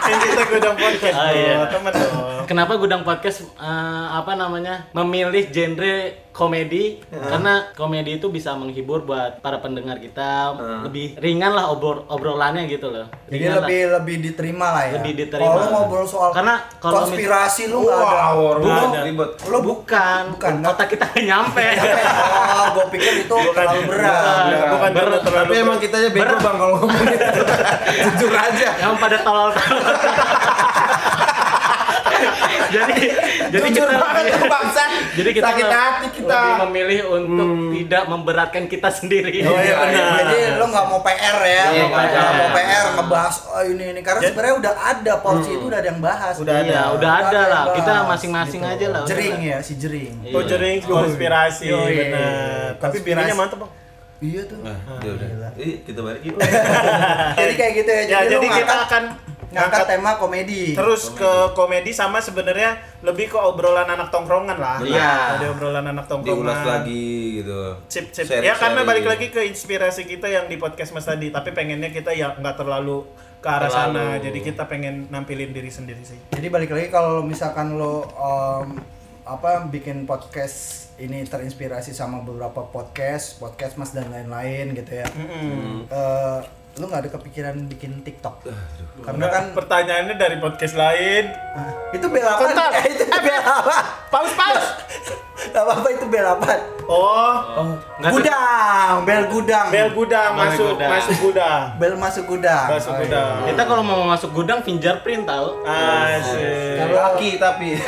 Ini 0.04 0.26
kita 0.36 0.43
gudang 0.52 0.76
podcast. 0.76 1.15
Oh, 1.15 1.32
iya. 1.32 1.63
dong. 1.69 2.43
Kenapa 2.49 2.73
gudang 2.76 3.02
podcast 3.06 3.45
eh, 3.56 4.08
apa 4.12 4.34
namanya 4.34 4.89
memilih 4.97 5.47
genre 5.54 5.95
komedi 6.34 6.98
karena 7.08 7.69
komedi 7.72 8.17
itu 8.17 8.28
bisa 8.28 8.52
menghibur 8.54 9.02
buat 9.02 9.38
para 9.38 9.58
pendengar 9.58 9.98
kita 9.98 10.58
lebih 10.82 11.13
ringan 11.15 11.54
lah 11.54 11.69
obrol 11.69 12.04
obrolannya 12.06 12.65
gitu 12.65 12.89
loh. 12.89 13.06
Jadi 13.30 13.38
Ringan 13.38 13.54
lah. 13.54 13.58
lebih 13.62 13.82
lebih 13.93 14.15
diterima 14.19 14.67
lah 14.69 14.84
ya. 14.84 14.93
Lebih 14.98 15.13
diterima. 15.15 15.46
Kalau 15.48 15.69
ngobrol 15.72 16.06
soal 16.06 16.30
Karena 16.34 16.56
kalau 16.78 17.06
konspirasi 17.06 17.69
lu 17.69 17.86
nggak 17.86 18.02
ada. 18.02 18.34
Lu 18.34 18.69
ribet, 19.00 19.30
lu 19.46 19.58
bu- 19.58 19.86
bukan. 19.86 20.24
Bukan, 20.34 20.54
otak 20.63 20.89
kita 20.89 21.06
nyampe. 21.19 21.62
Oh, 21.63 22.65
gue 22.74 22.86
pikir 22.91 23.13
itu 23.22 23.36
terlalu 23.54 23.82
berat. 23.86 24.17
Bukan, 24.17 24.69
bukan. 24.69 24.89
Ber- 24.89 25.02
karena 25.04 25.19
terlalu 25.22 25.46
Tapi 25.46 25.58
emang 25.60 25.78
kitanya 25.78 26.10
bego 26.10 26.36
bang 26.36 26.56
kalau 26.58 26.76
ngomong 26.80 27.06
gitu. 27.06 27.41
Jujur 28.10 28.34
aja. 28.34 28.69
yang 28.76 28.98
pada 28.98 29.17
tolol 29.22 29.54
jadi 32.74 33.12
jadi 33.54 33.68
Jujur 33.70 33.86
kita 33.86 34.02
banget 34.02 34.26
bangsa. 34.50 34.84
jadi 35.13 35.30
kita 35.32 35.46
Sakit 35.46 35.68
hati 35.70 36.08
kita. 36.12 36.34
lebih 36.34 36.54
memilih 36.63 37.00
untuk 37.12 37.48
tidak 37.72 38.04
memberatkan 38.08 38.63
kita 38.66 38.89
sendiri 38.89 39.36
Oh 39.44 39.54
iya 39.56 39.76
benar. 39.78 40.10
Jadi 40.24 40.38
lu 40.56 40.66
nggak 40.66 40.86
mau 40.88 41.00
PR 41.00 41.38
ya, 41.39 41.63
Iya, 41.70 41.84
nggak 41.86 42.04
mau 42.10 42.18
ada. 42.18 42.46
PR 42.52 42.86
ngebahas 42.96 43.36
oh 43.46 43.63
ini 43.63 43.84
ini 43.88 44.02
karena 44.02 44.20
Jadi- 44.20 44.32
sebenarnya 44.32 44.56
udah 44.58 44.74
ada 44.76 45.13
porsi 45.20 45.50
itu 45.52 45.66
udah 45.66 45.78
ada 45.78 45.88
yang 45.88 46.02
bahas. 46.02 46.36
Udah 46.36 46.56
iya 46.56 46.66
ada. 46.82 46.82
udah 46.92 47.12
ada 47.13 47.30
yang 47.38 47.48
lah 47.48 47.63
kita 47.74 47.94
masing-masing 48.06 48.60
gitu. 48.60 48.74
aja 48.74 48.86
lah 48.89 49.02
Jering 49.04 49.38
ya 49.39 49.58
si 49.60 49.74
jering. 49.76 50.13
Iya. 50.20 50.34
Oh 50.34 50.44
jering 50.44 50.78
konspirasi 50.82 51.66
Yoi. 51.68 51.94
benar. 52.02 52.74
Tapi 52.74 52.82
Konspirasi. 52.96 53.06
bininya 53.22 53.38
mantep 53.38 53.60
bang. 53.60 53.72
Iya 54.20 54.42
tuh. 54.46 54.56
Nah, 54.58 54.78
udah 54.96 55.12
udah. 55.36 55.52
Ih, 55.60 55.84
kita 55.84 56.00
balik 56.00 56.24
yuk. 56.24 56.39
jadi 57.39 57.54
kayak 57.54 57.74
gitu 57.76 57.92
ya. 57.92 58.02
Ya 58.02 58.08
Jadi, 58.24 58.32
jadi 58.32 58.39
lu 58.42 58.56
kita 58.56 58.76
akan 58.82 59.04
ngangkat 59.54 59.86
tema 59.86 60.12
komedi. 60.18 60.74
terus 60.74 61.13
ke 61.13 61.32
komedi 61.54 61.94
sama 61.94 62.18
sebenarnya 62.18 62.76
lebih 63.06 63.30
ke 63.30 63.38
obrolan 63.38 63.86
anak 63.86 64.10
tongkrongan 64.10 64.58
lah. 64.58 64.78
Iya. 64.82 65.38
Ada 65.38 65.46
obrolan 65.54 65.86
anak 65.86 66.10
tongkrongan. 66.10 66.42
Diulas 66.42 66.62
lagi 66.66 67.39
gitu. 67.39 67.62
Sip, 67.88 68.10
sip. 68.12 68.26
Sharing- 68.26 68.50
ya 68.50 68.54
karena 68.58 68.82
balik 68.82 69.06
lagi 69.06 69.30
ke 69.30 69.46
inspirasi 69.46 70.04
kita 70.04 70.28
yang 70.28 70.50
di 70.50 70.58
podcast 70.58 70.92
Mas 70.92 71.06
tadi, 71.06 71.30
tapi 71.30 71.54
pengennya 71.54 71.94
kita 71.94 72.12
ya 72.12 72.34
nggak 72.36 72.56
terlalu 72.58 73.06
ke 73.38 73.48
arah 73.48 73.68
Terlalu. 73.68 74.00
sana. 74.00 74.06
Jadi 74.18 74.39
kita 74.39 74.63
pengen 74.66 75.08
nampilin 75.12 75.52
diri 75.52 75.68
sendiri 75.68 76.00
sih. 76.02 76.16
Jadi 76.32 76.48
balik 76.48 76.72
lagi 76.72 76.88
kalau 76.88 77.22
misalkan 77.22 77.76
lo 77.76 78.08
um, 78.16 78.80
apa 79.24 79.68
bikin 79.68 80.04
podcast 80.04 80.84
ini 80.96 81.24
terinspirasi 81.24 81.92
sama 81.92 82.22
beberapa 82.22 82.63
podcast, 82.63 83.39
podcast 83.39 83.76
mas 83.76 83.92
dan 83.92 84.08
lain-lain 84.08 84.76
gitu 84.76 85.00
ya. 85.00 85.08
Mm-mm. 85.12 85.88
Eh, 85.88 86.39
lu 86.74 86.90
nggak 86.90 87.06
ada 87.06 87.12
kepikiran 87.12 87.56
bikin 87.68 88.02
TikTok? 88.02 88.50
Karena 89.00 89.30
kan 89.30 89.44
pertanyaannya 89.54 90.16
dari 90.16 90.38
podcast 90.38 90.74
lain. 90.74 91.30
Ah, 91.54 91.70
itu 91.92 92.06
bela 92.08 92.34
apa? 92.34 92.50
Eh, 92.76 92.90
itu 92.90 93.06
bela 93.06 93.46
apa? 93.56 93.76
Paus 94.10 94.34
paus. 94.34 94.66
Gak 95.44 95.60
apa-apa 95.60 95.86
itu 95.92 96.06
bela 96.08 96.34
apa? 96.34 96.56
Oh, 96.84 97.36
Nggak 98.00 98.10
Gudang, 98.12 98.96
bel 99.04 99.24
gudang. 99.28 99.68
bel 99.70 99.90
gudang 99.92 100.32
Bel 100.32 100.46
masuk 100.48 100.66
gudang. 100.72 100.90
masuk 100.90 101.16
gudang. 101.20 101.62
Bel 101.76 101.94
masuk 101.96 102.24
gudang. 102.26 102.66
Masuk 102.72 102.90
Oh, 102.90 102.96
iya. 102.96 103.02
gudang. 103.04 103.38
kita 103.46 103.62
kalau 103.68 103.84
mau 103.84 104.02
masuk 104.08 104.30
gudang 104.32 104.60
fingerprint 104.64 105.28
tahu 105.28 105.62
Asik. 105.62 106.80
Kalau- 106.80 106.96
Kaki 107.12 107.30
tapi. 107.38 107.70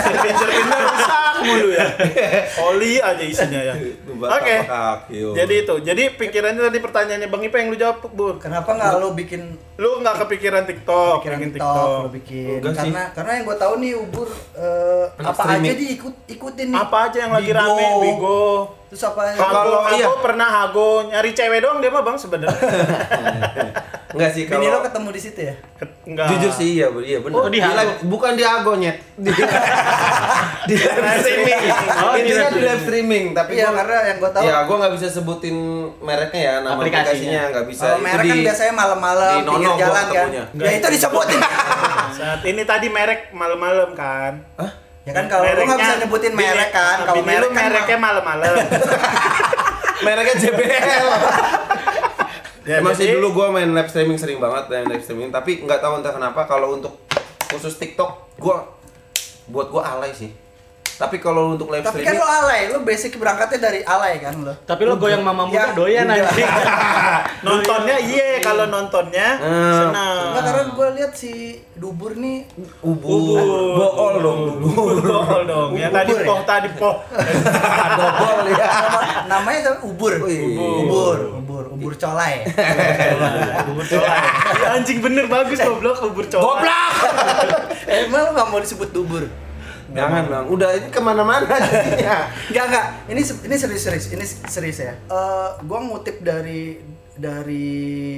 Cermin-cerminnya 0.00 0.78
rusak 0.80 1.34
mulu 1.44 1.68
ya. 1.72 1.86
Oli 2.70 2.92
aja 3.00 3.24
isinya 3.24 3.60
ya. 3.60 3.74
Oke. 4.10 4.56
Kaki. 4.64 5.14
yo. 5.16 5.30
Jadi 5.32 5.54
itu. 5.66 5.74
Jadi 5.80 6.02
pikirannya 6.14 6.62
tadi 6.68 6.78
pertanyaannya 6.78 7.28
Bang 7.28 7.42
Ipe 7.42 7.56
yang 7.58 7.68
lu 7.72 7.78
jawab, 7.78 8.04
Bu. 8.12 8.36
Kenapa 8.38 8.76
nggak 8.76 8.92
lo 9.00 9.12
bikin 9.16 9.56
Lu 9.80 9.96
nggak 10.04 10.28
kepikiran 10.28 10.68
TikTok, 10.68 11.24
pikiran 11.24 11.38
pengen 11.40 11.52
TikTok, 11.56 11.88
lo 12.04 12.10
bikin? 12.12 12.60
Enggak 12.60 12.84
sih. 12.84 12.92
karena 12.92 13.02
karena 13.16 13.30
yang 13.40 13.44
gue 13.48 13.56
tahu 13.56 13.74
nih 13.80 13.92
ubur 13.96 14.28
Anak 15.16 15.32
apa 15.32 15.42
streaming. 15.48 15.64
aja 15.64 15.74
diikut 15.80 16.14
ikutin 16.28 16.66
nih. 16.68 16.80
Apa 16.84 16.96
aja 17.08 17.18
yang 17.24 17.32
lagi 17.32 17.48
Bigo. 17.48 17.60
rame, 17.64 17.86
Bigo. 18.04 18.44
Terus 18.92 19.02
apa 19.08 19.20
yang 19.22 19.36
Hago, 19.40 19.54
Kalau 19.56 19.80
Hago 19.86 19.96
iya. 19.96 20.08
pernah 20.20 20.48
Hago 20.52 20.90
nyari 21.08 21.30
cewek 21.32 21.58
doang 21.64 21.78
dia 21.80 21.90
mah 21.94 22.02
Bang 22.04 22.18
sebenarnya. 22.20 22.60
Enggak 24.10 24.30
sih 24.34 24.42
Bini 24.50 24.66
lo 24.66 24.82
kalau 24.82 24.90
ketemu 24.90 25.08
di 25.14 25.20
situ 25.22 25.40
ya? 25.46 25.54
Enggak. 26.02 26.26
Jujur 26.34 26.52
sih 26.52 26.68
iya, 26.76 26.86
Bu. 26.90 26.98
iya 27.00 27.18
benar. 27.22 27.40
Oh, 27.40 27.48
di 27.48 27.62
Hago. 27.62 27.92
bukan 28.04 28.32
di 28.36 28.44
Hago 28.44 28.72
nyet. 28.76 28.98
Di, 29.20 29.30
di 30.68 30.74
live 30.76 31.24
streaming. 31.30 31.60
Oh, 32.00 32.12
Intinya 32.12 32.42
live 32.42 32.50
di 32.50 32.60
live 32.60 32.82
streaming, 32.82 33.24
tapi 33.30 33.52
gua- 33.54 33.76
karena 33.76 33.96
yang 34.04 34.18
gue 34.18 34.30
tahu 34.30 34.42
Ya, 34.42 34.56
gua 34.64 34.76
nggak 34.78 34.92
bisa 34.94 35.06
sebutin 35.10 35.56
mereknya 35.98 36.40
ya, 36.40 36.54
nama 36.60 36.76
Aplikasinya. 36.76 37.42
nggak 37.50 37.66
bisa. 37.66 37.84
Itu 37.86 37.96
merek 38.00 38.26
kan 38.26 38.38
biasanya 38.42 38.74
malam-malam 38.74 39.30
di 39.30 39.42
Nono 39.42 39.54
pinggir 39.54 39.72
jalan 39.78 40.04
kan. 40.10 40.28
Ya 40.56 40.70
itu 40.72 40.86
disebutin. 40.88 41.40
Saat 42.18 42.40
ini 42.42 42.62
tadi 42.64 42.86
merek 42.88 43.20
malam-malam 43.30 43.90
kan. 43.92 44.32
Hah? 44.56 44.72
ya 45.00 45.16
kan 45.16 45.24
kalau 45.26 45.48
lu 45.48 45.64
nggak 45.64 45.80
bisa 45.80 45.94
nyebutin 45.98 46.32
merek 46.34 46.70
kan. 46.70 46.96
Kalau 47.02 47.22
merek 47.22 47.50
kan 47.50 47.64
mereknya 47.66 47.98
malam-malam. 47.98 48.52
Mereknya 50.00 50.36
JBL. 50.38 51.08
Ya, 52.62 52.78
Emang 52.78 52.92
sih 52.92 53.08
dulu 53.10 53.32
gua 53.34 53.48
main 53.50 53.66
live 53.66 53.88
streaming 53.88 54.16
sering 54.16 54.36
banget 54.36 54.68
main 54.68 54.86
live 54.86 55.00
streaming, 55.00 55.28
tapi 55.28 55.60
nggak 55.60 55.80
tahu 55.80 55.98
entah 55.98 56.12
kenapa 56.12 56.44
kalau 56.44 56.72
untuk 56.72 56.96
khusus 57.48 57.74
TikTok 57.74 58.36
gua 58.36 58.64
buat 59.44 59.68
gua 59.68 59.82
alay 59.90 60.12
sih. 60.12 60.30
Tapi 61.00 61.16
kalau 61.16 61.56
untuk 61.56 61.66
live 61.66 61.80
Tapi 61.80 62.04
kan 62.04 62.12
streaming 62.12 62.20
lo 62.20 62.26
alay, 62.28 62.60
lo 62.68 62.78
basic 62.80 63.16
berangkatnya 63.16 63.56
dari 63.58 63.80
alay 63.82 64.20
kan 64.20 64.36
lo. 64.36 64.52
tapi 64.62 64.84
lo 64.84 64.94
goyang 64.94 65.20
mama 65.20 65.48
Ya, 65.48 65.64
muda 65.64 65.72
doyan 65.72 66.04
udah. 66.04 66.16
anjing 66.20 66.50
nontonnya 67.46 67.96
iya 67.98 68.28
kalau 68.38 68.64
nontonnya 68.66 69.28
Hmm. 69.40 69.72
senang. 69.88 70.16
Enggak 70.30 70.42
karena 70.44 70.62
gue 70.70 70.88
lihat 70.94 71.12
si 71.14 71.32
Dubur 71.72 72.12
nih 72.12 72.44
ubur, 72.82 73.40
bool 73.72 74.12
dong, 74.20 74.40
ubur. 74.60 75.00
Betul 75.00 75.42
dong. 75.46 75.70
Ya 75.72 75.88
tadi 75.88 76.12
Ubur 76.12 76.20
ya? 76.20 76.28
poh 76.28 76.40
tadi 76.44 76.68
poh. 76.70 76.96
Dobol 77.96 78.38
ya. 78.50 78.66
nama, 78.68 79.00
namanya 79.26 79.60
tuh 79.64 79.88
Ubur. 79.88 80.12
Ubur, 80.20 81.18
Ubur, 81.34 81.64
Ubur 81.72 81.92
colai. 81.96 82.44
Bubur 83.66 83.84
colai. 83.86 84.20
Ya, 84.54 84.68
anjing 84.74 85.00
bener 85.00 85.24
bagus 85.26 85.56
goblok 85.58 85.96
bubur 86.02 86.28
colai. 86.28 86.44
Goblok. 86.44 86.92
Emang 87.88 88.20
lo 88.22 88.30
gak 88.34 88.46
mau 88.46 88.60
disebut 88.60 88.88
Dubur? 88.90 89.24
Jangan 89.92 90.22
bang, 90.24 90.44
udah 90.46 90.70
ini 90.72 90.88
ke 90.88 91.00
mana-mana 91.00 91.46
jadinya. 91.66 92.30
Enggak 92.46 92.64
enggak. 92.66 92.86
Ini 93.06 93.20
ini 93.42 93.54
serius 93.56 93.82
serius. 93.82 94.06
Ini 94.08 94.24
serius 94.46 94.78
ya. 94.80 94.94
Eh, 94.94 95.48
gua 95.62 95.78
ngutip 95.80 96.20
dari 96.20 96.78
dari 97.14 97.68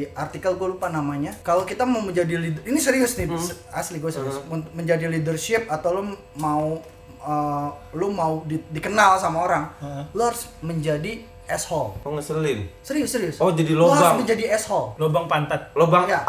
artikel 0.09 0.55
gue 0.55 0.69
lupa 0.71 0.87
namanya. 0.87 1.35
Kalau 1.41 1.65
kita 1.65 1.83
mau 1.83 1.99
menjadi 2.01 2.39
leader, 2.39 2.63
ini 2.63 2.79
serius 2.79 3.17
nih, 3.17 3.27
se- 3.37 3.59
asli 3.69 3.99
gue 3.99 4.09
serius. 4.09 4.39
Men- 4.47 4.71
Menjadi 4.73 5.07
leadership 5.07 5.67
atau 5.67 5.91
lo 5.93 6.03
mau 6.37 6.79
eh, 7.19 7.69
lo 7.93 8.07
mau 8.09 8.43
di- 8.43 8.63
dikenal 8.69 9.17
sama 9.17 9.39
orang, 9.41 9.65
lo 10.09 10.23
harus 10.25 10.47
menjadi 10.61 11.19
asshole. 11.53 11.93
Oh 12.01 12.11
ngeselin. 12.11 12.65
Serius 12.81 13.11
serius. 13.11 13.37
Oh, 13.37 13.53
jadi 13.53 13.73
Lo 13.73 13.87
harus 13.87 14.01
lobang. 14.01 14.17
menjadi 14.21 14.45
asshole. 14.51 14.97
Lobang 14.97 15.25
pantat. 15.27 15.71
Lobang 15.73 16.05
Ya. 16.09 16.25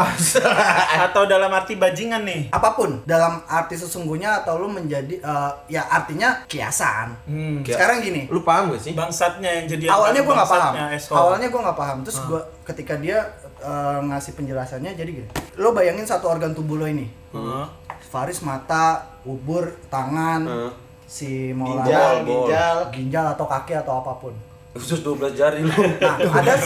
Atau 1.06 1.26
dalam 1.26 1.50
arti 1.50 1.74
bajingan 1.74 2.22
nih. 2.22 2.42
Apa 2.50 2.74
pun 2.74 3.02
dalam 3.04 3.42
arti 3.46 3.74
sesungguhnya 3.74 4.40
atau 4.40 4.58
lo 4.58 4.68
menjadi 4.68 5.16
eh, 5.16 5.52
ya 5.70 5.88
artinya 5.88 6.44
kiasan. 6.46 7.16
Hmm. 7.24 7.64
Sekarang 7.64 8.00
gini, 8.00 8.28
Lu 8.28 8.42
paham 8.42 8.70
gak 8.70 8.82
sih? 8.82 8.94
Bangsatnya 8.94 9.50
yang 9.54 9.66
jadi 9.68 9.86
awalnya 9.88 10.22
gue 10.22 10.34
nggak 10.34 10.52
paham 10.52 10.74
asshole. 10.90 11.18
awalnya 11.18 11.48
gue 11.48 11.62
nggak 11.62 11.78
paham 11.78 11.98
terus 12.02 12.20
gue 12.22 12.42
ketika 12.64 12.94
dia 12.96 13.18
eh, 13.60 14.00
ngasih 14.04 14.34
penjelasannya 14.34 14.92
jadi 14.94 15.12
gini 15.14 15.30
lo 15.56 15.72
bayangin 15.72 16.04
satu 16.04 16.28
organ 16.28 16.52
tubuh 16.52 16.76
lo 16.76 16.86
ini 16.86 17.08
Heeh. 17.32 17.66
Faris 18.04 18.42
mata 18.42 19.06
ubur 19.24 19.72
tangan 19.88 20.42
Hmm. 20.44 20.72
si 21.06 21.52
Mola 21.52 21.84
Ginjal, 21.84 22.14
ginjal 22.24 22.78
ginjal 22.90 23.26
atau 23.30 23.46
kaki 23.46 23.74
atau 23.76 24.02
apa 24.02 24.14
pun 24.18 24.34
Khusus 24.74 25.06
12 25.06 25.38
jari 25.38 25.62
lu. 25.62 25.70
nah 26.02 26.18
ada 26.18 26.58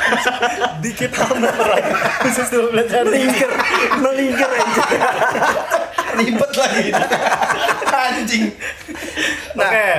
Dikit 0.82 1.12
amat 1.12 1.52
orang. 1.52 1.84
Khusus 2.24 2.48
12 2.48 2.88
jari. 2.88 3.04
melingkar 3.12 3.52
melingkar 4.00 4.50
aja 4.56 4.82
Ribet 6.16 6.52
lagi. 6.56 6.86
Anjing. 8.08 8.44
nah 9.52 9.68
Oke. 9.68 9.90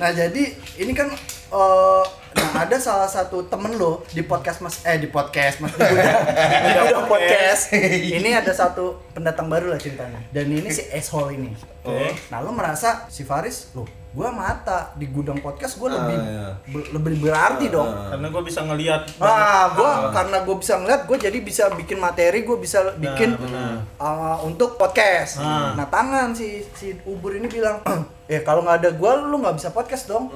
nah 0.00 0.08
jadi 0.08 0.42
ini 0.80 0.92
kan 0.96 1.12
eh, 1.52 2.04
nah 2.36 2.62
ada 2.62 2.76
salah 2.76 3.06
satu 3.06 3.42
temen 3.44 3.74
lo 3.74 4.04
di 4.06 4.20
podcast 4.20 4.60
mas 4.60 4.80
eh 4.82 4.96
di 4.96 5.08
podcast 5.08 5.58
mas 5.58 5.72
di 5.74 5.80
Gudang, 5.82 6.20
di 6.62 6.70
Gudang 6.78 7.06
podcast. 7.06 7.62
Ini 7.72 8.30
ada 8.34 8.52
satu 8.52 8.84
pendatang 9.10 9.46
baru 9.46 9.68
lah 9.68 9.78
ceritanya. 9.78 10.20
Dan 10.30 10.48
ini 10.50 10.68
si 10.68 10.84
asshole 10.86 11.34
ini. 11.34 11.50
Oke. 11.82 12.18
nah 12.28 12.42
lo 12.42 12.50
merasa 12.50 13.06
si 13.06 13.22
Faris 13.22 13.70
lo 13.72 13.86
gua 14.10 14.32
mata 14.32 14.90
di 14.94 15.06
gudang 15.06 15.38
podcast 15.38 15.76
gua 15.76 15.86
Ah, 15.88 15.94
lebih 16.00 16.16
iya. 16.18 16.48
be- 16.66 16.88
lebih 16.90 17.14
berarti 17.22 17.68
dong. 17.68 17.86
Karena 17.86 18.26
gue 18.26 18.42
bisa 18.42 18.60
ngelihat 18.64 19.02
Nah, 19.16 19.70
gua 19.70 19.90
karena 20.10 20.40
gue 20.40 20.56
bisa 20.56 20.74
ngeliat, 20.74 21.04
gue 21.04 21.16
jadi 21.20 21.38
bisa 21.38 21.68
bikin 21.70 22.00
materi, 22.00 22.40
gue 22.40 22.56
bisa 22.56 22.96
bikin 22.96 23.36
uh, 23.94 24.36
untuk 24.42 24.74
podcast. 24.74 25.38
Ah. 25.38 25.72
Nah, 25.74 25.86
tangan 25.86 26.32
si 26.32 26.64
si 26.72 26.96
Ubur 27.04 27.32
ini 27.32 27.46
bilang, 27.46 27.84
ya 28.24 28.40
kalau 28.48 28.64
nggak 28.64 28.80
ada 28.80 28.90
gue, 28.90 29.12
lu 29.22 29.36
nggak 29.38 29.54
bisa 29.54 29.68
podcast 29.70 30.08
dong, 30.08 30.32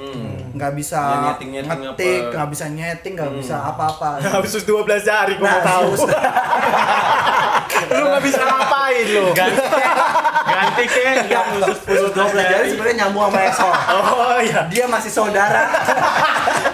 nggak 0.53 0.73
bisa 0.73 1.01
Ya, 1.01 1.19
nyeting-nyeting 1.33 1.81
ngetik, 1.93 2.21
nggak 2.31 2.49
bisa 2.49 2.65
nyeting, 2.69 3.13
nggak 3.15 3.33
bisa 3.35 3.57
apa-apa. 3.65 4.09
Khusus 4.43 4.63
12 4.63 4.87
jari 5.01 5.35
gue 5.35 5.43
Nah, 5.43 5.57
mau 5.57 5.63
tahu. 5.63 5.89
lu 7.91 8.05
nggak 8.07 8.23
bisa 8.23 8.41
ngapain 8.41 9.05
lu. 9.09 9.25
ganti 9.33 9.61
Ganti 10.47 10.85
ke 10.85 11.01
yang 11.27 11.47
khusus 11.53 11.79
khusus 11.81 12.11
12 12.13 12.37
jari 12.45 12.67
sebenarnya 12.69 12.97
nyambung 13.01 13.25
sama 13.27 13.41
Esol. 13.43 13.73
Oh 13.91 14.39
iya. 14.39 14.61
Dia 14.67 14.85
masih 14.87 15.09
saudara. 15.09 15.63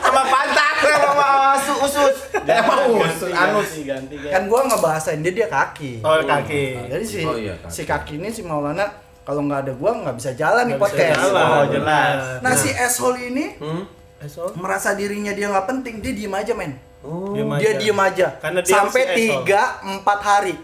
Sama 0.01 0.23
pantat 0.25 0.75
sama 0.83 1.27
usus 1.55 1.79
usus. 1.83 2.15
Emang 2.43 2.81
usus 2.93 3.31
anus. 3.31 3.67
ganti, 3.67 3.81
ganti, 3.83 4.15
ganti. 4.17 4.31
kan 4.31 4.43
gua 4.47 4.61
ngebahasain 4.65 5.21
dia 5.21 5.33
dia 5.35 5.49
kaki. 5.49 6.01
Oh 6.01 6.19
kaki. 6.21 6.65
Jadi 6.87 7.05
si 7.05 7.21
Oh, 7.23 7.35
iya, 7.35 7.55
kaki. 7.59 7.73
si 7.73 7.83
kaki 7.83 8.13
ini 8.17 8.29
si 8.31 8.43
Maulana 8.43 8.87
kalau 9.23 9.43
nggak 9.43 9.61
ada 9.63 9.73
gua 9.73 9.91
nggak 9.97 10.17
bisa 10.17 10.31
jalan 10.33 10.65
nih 10.65 10.75
Nggak 10.75 10.83
bisa 10.85 10.97
podcast. 10.97 11.21
jalan. 11.23 11.47
Oh, 11.49 11.65
jelas. 11.67 12.17
Nah 12.41 12.53
si 12.55 12.71
asshole 12.71 13.19
ini 13.25 13.45
Hmm? 13.57 13.83
Esol. 14.27 14.51
merasa 14.59 14.93
dirinya 14.93 15.31
dia 15.31 15.47
nggak 15.47 15.67
penting, 15.67 16.03
dia 16.03 16.13
diem 16.13 16.35
aja 16.35 16.53
men. 16.53 16.75
Oh. 17.07 17.31
Diem 17.33 17.47
Dia 17.63 17.71
aja. 17.71 17.79
diem 17.79 17.99
aja. 18.03 18.27
Karena 18.43 18.61
dia 18.61 18.75
Sampai 18.75 19.03
asshole. 19.07 19.47
3 19.47 20.03
4 20.03 20.21
hari. 20.27 20.55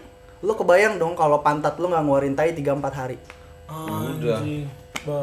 Lu 0.43 0.53
kebayang 0.53 0.99
dong 0.99 1.15
kalau 1.15 1.39
pantat 1.39 1.79
lu 1.79 1.87
nggak 1.87 2.03
ngeluarin 2.03 2.35
tai 2.35 2.51
3 2.51 2.59
4 2.75 2.91
hari. 2.91 3.17
Udah. 3.71 4.39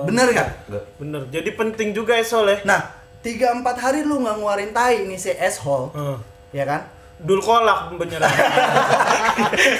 Bener 0.09 0.27
nggak? 0.33 0.49
Bener. 0.97 1.23
Jadi 1.29 1.51
penting 1.53 1.93
juga 1.93 2.17
Esol 2.17 2.49
ya. 2.49 2.59
Nah, 2.65 2.81
3 3.21 3.61
4 3.61 3.65
hari 3.77 4.01
lu 4.01 4.25
nggak 4.25 4.37
ngeluarin 4.41 4.73
tai 4.73 5.05
ini 5.05 5.21
si 5.21 5.29
asshole, 5.31 5.93
Heeh. 5.93 6.17
ya 6.57 6.65
kan? 6.65 6.89
Dul 7.21 7.39
kolak 7.39 7.93
beneran. 7.95 8.33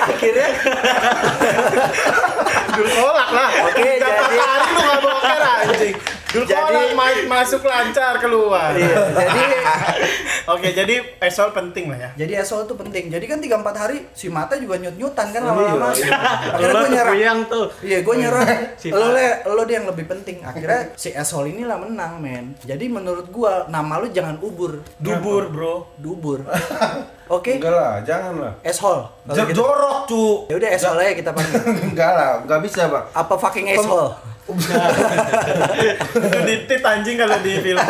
Akhirnya 0.03 0.49
Dul 2.71 2.89
kolak 2.91 3.29
lah. 3.31 3.49
Oke, 3.67 3.81
Tiga 3.81 3.97
jadi- 3.99 4.39
hari 4.39 4.67
lu 4.67 4.79
nggak 4.79 4.99
boker 5.01 5.41
anjing. 5.43 5.97
Dul 6.31 6.45
Jadi- 6.45 6.63
kolak 6.63 6.89
ma- 6.95 7.25
masuk 7.33 7.63
lancar 7.65 8.15
keluar. 8.19 8.71
iya, 8.73 9.03
jadi 9.11 9.43
Oke, 10.49 10.71
jadi 10.73 10.95
Esol 11.21 11.51
penting 11.51 11.87
lah 11.87 11.99
ya. 12.01 12.11
jadi 12.17 12.43
asshole 12.43 12.67
tuh 12.67 12.75
penting. 12.75 13.07
Jadi 13.07 13.23
kan 13.25 13.39
3 13.39 13.55
4 13.57 13.77
hari 13.77 14.07
si 14.11 14.27
mata 14.27 14.55
juga 14.55 14.75
nyut-nyutan 14.77 15.27
kan 15.29 15.41
Iya, 15.41 15.49
lama-lama. 15.49 15.87
iya. 15.93 16.11
Akhirnya 16.51 16.71
Lo 16.71 16.81
gue 16.81 16.91
nyerah. 16.91 17.13
kuyang 17.13 17.41
tuh. 17.47 17.67
Iya, 17.81 17.99
gue 18.01 18.15
nyerah. 18.17 18.47
Si 18.75 18.89
lo 18.91 19.07
le, 19.09 19.27
lo 19.45 19.63
dia 19.65 19.77
yang 19.77 19.87
lebih 19.87 20.07
penting. 20.07 20.39
Akhirnya 20.41 20.91
si 20.95 21.11
asshole 21.13 21.51
inilah 21.51 21.79
menang, 21.79 22.19
men. 22.19 22.55
Jadi 22.61 22.87
menurut 22.87 23.27
gua 23.29 23.67
nama 23.67 23.99
lu 23.99 24.09
jangan 24.09 24.39
ubur, 24.39 24.83
Dubur, 24.97 25.47
Bro. 25.49 25.75
dubur. 25.97 26.43
Oke? 27.31 27.63
Enggak 27.63 27.71
lah, 27.73 27.93
jangan 28.03 28.35
lah. 28.43 28.53
J- 29.31 29.47
gitu. 29.47 29.63
Jorok, 29.63 29.99
cu. 30.05 30.25
Ya 30.51 30.59
udah 30.59 30.69
asshole 30.75 30.99
aja 30.99 31.15
kita 31.15 31.31
panggil. 31.31 31.63
Enggak 31.95 32.11
lah, 32.11 32.31
enggak 32.43 32.61
bisa, 32.61 32.91
Bang. 32.91 33.07
Apa 33.15 33.35
fucking 33.39 33.71
asshole? 33.71 34.11
Itu 36.11 36.39
di 36.43 36.55
tit 36.67 36.83
anjing 36.83 37.15
kalau 37.17 37.39
di 37.39 37.53
film. 37.61 37.79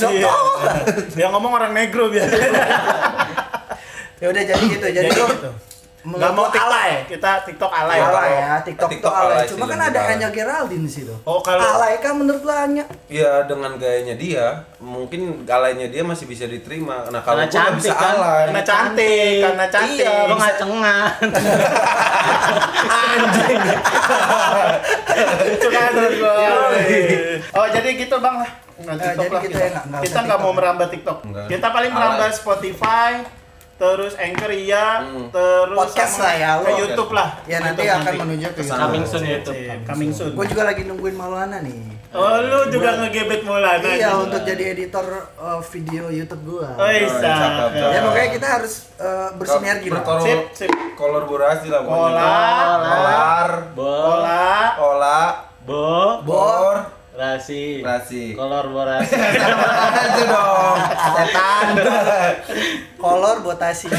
Iya. 0.00 0.32
Dia 1.12 1.28
ngomong 1.28 1.52
orang 1.52 1.72
negro 1.74 2.08
biasanya. 2.08 2.62
Ya 4.16 4.26
udah 4.30 4.42
jadi 4.46 4.64
gitu. 4.64 4.86
Jadi, 4.86 5.08
Jadi 5.08 5.18
lo 5.18 5.26
gitu. 5.28 5.50
Nggak 6.02 6.32
mau 6.32 6.46
TikTok. 6.46 6.64
alay. 6.66 6.90
Kita 7.04 7.30
TikTok 7.42 7.68
alay. 7.70 7.98
Alay 7.98 8.30
ya, 8.34 8.52
TikTok, 8.58 8.88
TikTok 8.88 9.04
tuh 9.06 9.20
alay. 9.20 9.36
alay 9.36 9.46
Cuma 9.46 9.64
sih, 9.64 9.70
kan 9.70 9.80
ada 9.82 10.00
alay. 10.00 10.12
Anya 10.14 10.28
Geraldine 10.30 10.82
di 10.82 10.90
situ. 10.90 11.14
Oh, 11.22 11.38
kalau 11.38 11.60
Alay 11.60 11.94
kan 11.98 12.12
menurut 12.14 12.40
lo 12.40 12.50
Anya? 12.50 12.84
Ya 13.06 13.44
dengan 13.44 13.76
gayanya 13.76 14.14
dia, 14.14 14.46
mungkin 14.78 15.20
galainya 15.44 15.86
dia 15.86 16.00
masih 16.00 16.24
bisa 16.24 16.44
diterima. 16.44 17.04
Nah 17.06 17.20
kalau 17.20 17.36
Karena 17.38 17.52
nggak 17.66 17.76
bisa 17.76 17.90
cantik 17.90 17.96
kan? 17.96 18.14
alay. 18.16 18.42
karena 18.42 18.62
cantik, 18.62 19.36
karena 19.42 19.66
cantik. 19.68 20.00
Iya, 20.02 20.24
Lo 20.24 20.34
nggak 20.34 20.54
cengat. 20.56 21.12
anjing. 22.82 23.60
Itu 25.50 25.68
kan 25.68 25.90
gua. 26.14 26.34
Oh, 27.52 27.66
jadi 27.68 27.88
gitu, 27.94 28.16
Bang 28.18 28.36
lah. 28.38 28.50
Eh, 28.80 28.88
TikTok 28.88 29.20
jadi 29.20 29.28
lah 29.28 29.40
kita 29.42 29.58
kita. 29.60 29.80
nggak- 29.84 30.02
Kita 30.02 30.18
mau 30.20 30.28
TikTok. 30.32 30.52
merambah 30.56 30.86
TikTok. 30.88 31.18
Nggak. 31.22 31.46
Kita 31.50 31.66
paling 31.68 31.92
merambah 31.92 32.28
Spotify, 32.32 33.10
terus 33.80 34.12
Anchor 34.20 34.52
iya, 34.52 35.00
Hmm. 35.00 35.32
terus 35.32 35.72
Podcast 35.72 36.20
lah 36.20 36.34
ya, 36.36 36.50
ke. 36.60 36.76
YouTube 36.84 37.10
lah. 37.16 37.28
Ya 37.48 37.64
nanti 37.64 37.88
YouTube 37.88 38.04
akan 38.04 38.14
menuju 38.28 38.46
ke 38.52 38.60
Ke 38.60 38.62
sana. 38.68 38.80
Coming 38.84 39.04
soon 39.08 39.24
YouTube. 39.24 39.56
Coming 39.88 40.10
soon. 40.12 40.30
Gue 40.36 40.46
juga 40.52 40.62
lagi 40.68 40.84
nungguin 40.84 41.16
Maulana 41.16 41.64
nih. 41.64 41.80
Oh, 42.12 42.42
lu 42.44 42.68
juga 42.68 43.00
ngegebet 43.00 43.40
Maulana. 43.40 43.80
Iya, 43.80 44.12
juga. 44.12 44.22
untuk 44.28 44.40
jadi 44.44 44.64
editor 44.76 45.06
uh, 45.40 45.62
video 45.64 46.12
YouTube 46.12 46.42
gua. 46.44 46.76
Oh, 46.76 46.90
iya, 46.90 47.08
bisa. 47.08 47.22
cakep, 47.24 47.70
cakep. 47.72 47.88
Ya 47.88 48.00
pokoknya 48.04 48.30
kita 48.36 48.46
harus 48.50 48.74
uh, 49.00 49.28
bersinergi 49.40 49.88
lah. 49.88 50.02
Sip, 50.20 50.40
sip. 50.52 50.70
Kolaborasi 50.98 51.66
lah 51.72 51.80
Kolar, 51.80 53.50
Bo, 53.72 53.88
Kola, 53.88 54.52
ola, 54.76 55.20
bo, 55.64 56.20
bor, 56.20 56.99
rasi, 57.20 57.84
rasi. 57.84 58.32
kolaborasi. 58.32 59.12
Itu 60.08 60.22
dong, 60.24 60.78
setan. 60.88 61.66
Kolor 62.96 63.44
botasi. 63.44 63.92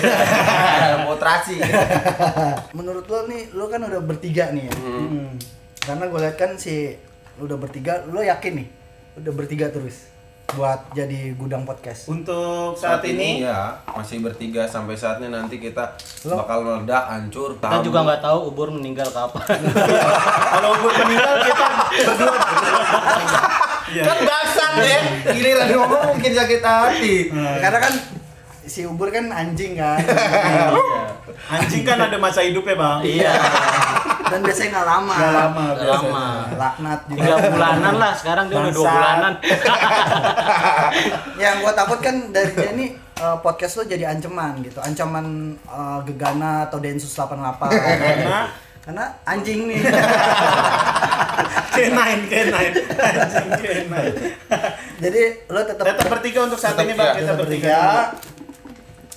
Motrasi. 1.06 1.62
Menurut 2.78 3.06
lo 3.06 3.30
nih, 3.30 3.54
lo 3.54 3.70
kan 3.70 3.86
udah 3.86 4.02
bertiga 4.02 4.50
nih 4.50 4.66
ya. 4.66 4.74
Hmm. 4.74 5.38
Karena 5.86 6.10
gue 6.10 6.20
lihat 6.26 6.38
kan 6.42 6.58
si 6.58 6.98
lo 7.38 7.46
udah 7.46 7.62
bertiga, 7.62 8.02
lo 8.10 8.26
yakin 8.26 8.54
nih 8.58 8.68
udah 9.20 9.34
bertiga 9.36 9.68
terus 9.68 10.08
buat 10.52 10.80
jadi 10.92 11.32
gudang 11.36 11.64
podcast. 11.64 12.08
Untuk 12.08 12.76
saat, 12.76 13.00
ini, 13.08 13.44
ya 13.44 13.72
masih 13.88 14.20
bertiga 14.20 14.68
sampai 14.68 14.96
saatnya 14.96 15.32
nanti 15.32 15.58
kita 15.58 15.96
Lo- 16.28 16.44
bakal 16.44 16.64
meledak 16.64 17.04
hancur. 17.08 17.56
Kita 17.56 17.80
juga 17.80 18.00
nggak 18.04 18.22
tahu 18.22 18.40
Ubur 18.52 18.68
meninggal 18.70 19.08
kapan. 19.08 19.48
kalau 20.54 20.72
gue 20.76 20.92
meninggal 21.06 21.36
kita 21.42 21.66
berdua. 22.04 22.36
Iya. 23.92 24.04
kan 24.08 24.18
bangsat 24.24 24.72
ya. 24.80 25.00
Giliran 25.30 25.68
ngomong 25.70 26.04
mungkin 26.16 26.32
sakit 26.32 26.62
hati. 26.64 27.16
Karena 27.34 27.80
kan 27.80 27.94
si 28.64 28.88
Ubur 28.88 29.12
kan 29.12 29.28
anjing 29.28 29.76
kan. 29.76 30.00
Anjing 31.52 31.84
kan 31.84 32.00
ada 32.00 32.16
masa 32.16 32.40
hidupnya, 32.40 32.80
Bang. 32.80 33.04
Iya, 33.04 33.32
Dan 34.32 34.40
biasanya 34.42 34.70
nggak 34.72 34.88
lama. 34.88 35.16
Nggak 35.16 35.34
lama, 35.36 35.64
biasanya. 35.76 35.92
lama. 35.92 36.26
Laknat 36.56 37.00
juga. 37.12 37.20
Tiga 37.22 37.36
bulanan 37.52 37.94
lah, 38.00 38.14
sekarang 38.16 38.46
dia 38.48 38.58
udah 38.58 38.74
dua 38.74 38.88
bulanan. 38.88 39.34
Yang 41.44 41.56
gue 41.60 41.74
takut 41.76 42.00
kan 42.00 42.16
dari 42.32 42.52
dia 42.56 42.72
nih 42.72 42.90
uh, 43.20 43.38
podcast 43.44 43.74
lo 43.78 43.84
jadi 43.84 44.06
ancaman 44.08 44.64
gitu. 44.64 44.80
Ancaman 44.80 45.26
uh, 45.68 46.00
Gegana 46.08 46.72
atau 46.72 46.80
Densus 46.80 47.12
88. 47.12 47.68
Karena 47.70 48.40
Karena 48.82 49.14
anjing 49.30 49.70
nih. 49.70 49.78
K9, 51.78 52.02
K9. 52.28 52.56
Anjing 52.98 53.50
K9. 53.62 53.94
jadi 54.98 55.22
lo 55.54 55.62
tetap 55.62 55.86
Tetap 55.86 56.08
bertiga 56.10 56.40
untuk 56.50 56.58
saat 56.58 56.74
ini, 56.82 56.98
Bang. 56.98 57.14
ya, 57.14 57.22
Kita 57.22 57.26
tetap 57.30 57.38
bertiga. 57.46 57.78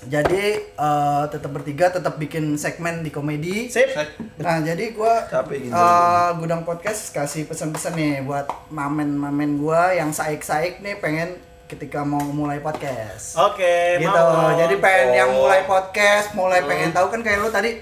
Jadi 0.06 0.42
eh, 0.60 1.24
tetap 1.28 1.50
bertiga, 1.50 1.88
tetap 1.88 2.14
bikin 2.14 2.54
segmen 2.54 3.00
di 3.00 3.08
komedi. 3.08 3.66
Sip. 3.66 3.90
Nah 4.36 4.60
jadi 4.60 4.90
gua 4.90 5.24
gitu. 5.50 5.70
eh, 5.70 6.28
gudang 6.36 6.62
podcast 6.62 7.10
kasih 7.10 7.44
pesan-pesan 7.44 7.92
nih 7.92 8.14
buat 8.20 8.44
mamen-mamen 8.68 9.56
gua 9.56 9.90
yang 9.90 10.10
saik-saik 10.10 10.78
nih 10.78 10.96
pengen 10.96 11.34
ketika 11.64 12.02
mau 12.02 12.20
mulai 12.22 12.60
podcast. 12.60 13.34
Oke, 13.36 13.96
gitu. 13.98 14.12
mau. 14.12 14.52
Jadi 14.52 14.76
pengen 14.76 15.08
Oh. 15.08 15.16
yang 15.16 15.30
mulai 15.32 15.60
podcast, 15.64 16.26
mulai 16.32 16.60
Hmm. 16.60 16.68
pengen 16.68 16.90
tahu 16.92 17.08
kan 17.08 17.20
kayak 17.20 17.40
lo 17.40 17.48
tadi 17.48 17.80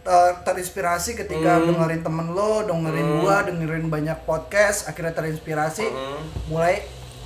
ter- 0.00 0.36
terinspirasi 0.44 1.16
ketika 1.16 1.56
Hmm. 1.56 1.72
dengerin 1.72 2.04
temen 2.04 2.28
lo, 2.30 2.62
dengerin 2.62 3.08
gua, 3.18 3.40
dengerin 3.42 3.88
banyak 3.88 4.18
podcast, 4.22 4.86
akhirnya 4.86 5.10
terinspirasi, 5.12 5.88
Hmm. 5.88 6.20
mulai 6.46 6.84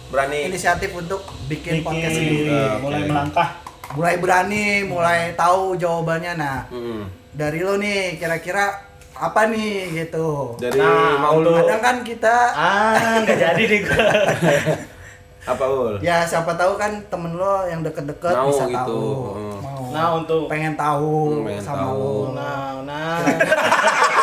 Berani. 0.09 0.47
inisiatif 0.47 0.95
untuk 0.95 1.21
bikin, 1.45 1.83
Bikin, 1.83 1.85
podcast 1.85 2.15
sendiri. 2.15 2.47
Oke. 2.49 2.81
mulai 2.81 3.01
melangkah. 3.05 3.49
Mulai 3.91 4.15
berani, 4.17 4.67
mulai 4.85 5.33
tahu 5.35 5.73
jawabannya. 5.75 6.33
Nah, 6.35 6.59
Mm-mm. 6.69 7.09
dari 7.31 7.61
lo 7.61 7.77
nih 7.77 8.17
kira-kira 8.17 8.85
apa 9.13 9.47
nih 9.47 9.73
gitu. 9.97 10.55
Dari 10.57 10.77
Nah, 10.77 11.19
mau 11.19 11.39
lu 11.39 11.51
Kadang 11.57 11.81
kan 11.81 11.97
kita 12.03 12.37
Ah, 12.51 12.95
nggak 13.19 13.39
jadi 13.39 13.63
nih 13.65 13.81
gua. 13.83 13.97
apa 15.49 15.65
ul? 15.65 15.97
ya 15.99 16.21
siapa 16.23 16.53
tahu 16.53 16.77
kan 16.77 17.01
temen 17.09 17.33
lo 17.33 17.65
yang 17.65 17.81
deket-deket 17.81 18.37
bisa 18.45 18.69
gitu. 18.69 18.77
tahu. 18.77 19.01
Hmm. 19.33 19.57
Mau. 19.59 19.83
Nah, 19.89 20.07
untuk 20.15 20.41
pengen 20.47 20.75
tahu 20.75 21.17
Hmm, 21.35 21.45
pengen 21.47 21.63
sama 21.65 21.89
tahu. 21.89 21.97
lo. 21.97 22.37
Nah, 22.37 22.85
nah. 22.85 23.17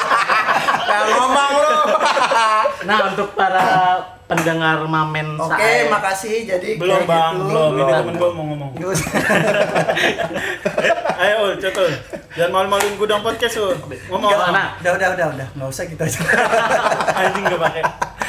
Ya 0.98 1.14
ngomong 1.14 1.52
lu. 1.56 1.78
Nah, 2.86 3.10
untuk 3.10 3.34
para 3.34 3.98
pendengar 4.26 4.78
Mamen 4.86 5.42
Oke, 5.42 5.58
Sae. 5.58 5.90
makasih. 5.90 6.46
Jadi 6.46 6.78
Belum, 6.78 7.02
Bang. 7.06 7.34
gitu. 7.34 7.50
Belum. 7.50 7.70
Ini 7.72 7.82
Belum. 7.82 7.98
temen 7.98 8.14
gua 8.16 8.30
mau 8.30 8.44
ngomong. 8.46 8.72
Ayo, 11.18 11.36
Ul, 11.46 11.52
cetul. 11.58 11.90
Jangan 12.36 12.52
malu-maluin 12.54 12.94
gudang 12.96 13.26
podcast, 13.26 13.58
Ul. 13.58 13.74
Ngomong. 14.06 14.30
Nggak, 14.30 14.50
nah. 14.54 14.68
udah, 14.78 14.92
udah, 14.94 15.10
udah, 15.18 15.28
udah. 15.34 15.48
Nggak 15.58 15.70
usah 15.70 15.86
kita 15.90 16.04
aja. 16.06 16.20
Anjing 17.26 17.44
gak 17.48 17.62
pakai. 17.64 17.84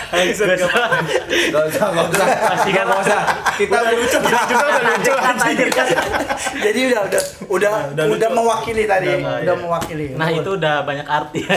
Gak 0.06 1.64
usah, 1.66 1.86
gak 1.90 2.06
usah. 2.12 2.26
Masih 2.54 2.72
kan 2.72 2.84
Gak 2.86 3.00
usah. 3.02 3.20
Kita 3.58 3.72
Udah 3.80 3.92
lucu, 3.96 4.18
kita 4.20 4.40
juga 4.52 4.66
udah 4.68 4.82
lucu. 4.84 5.12
Jadi 6.66 6.80
udah, 6.92 7.00
udah, 7.08 7.22
udah, 7.48 7.72
udah 7.96 8.04
udah, 8.12 8.30
mewakili 8.36 8.84
tadi. 8.84 9.08
Udah, 9.16 9.40
Udah, 9.40 9.40
iya. 9.40 9.54
mewakili. 9.56 10.06
Nah, 10.12 10.28
itu 10.28 10.50
udah 10.60 10.74
banyak 10.84 11.06
arti. 11.08 11.40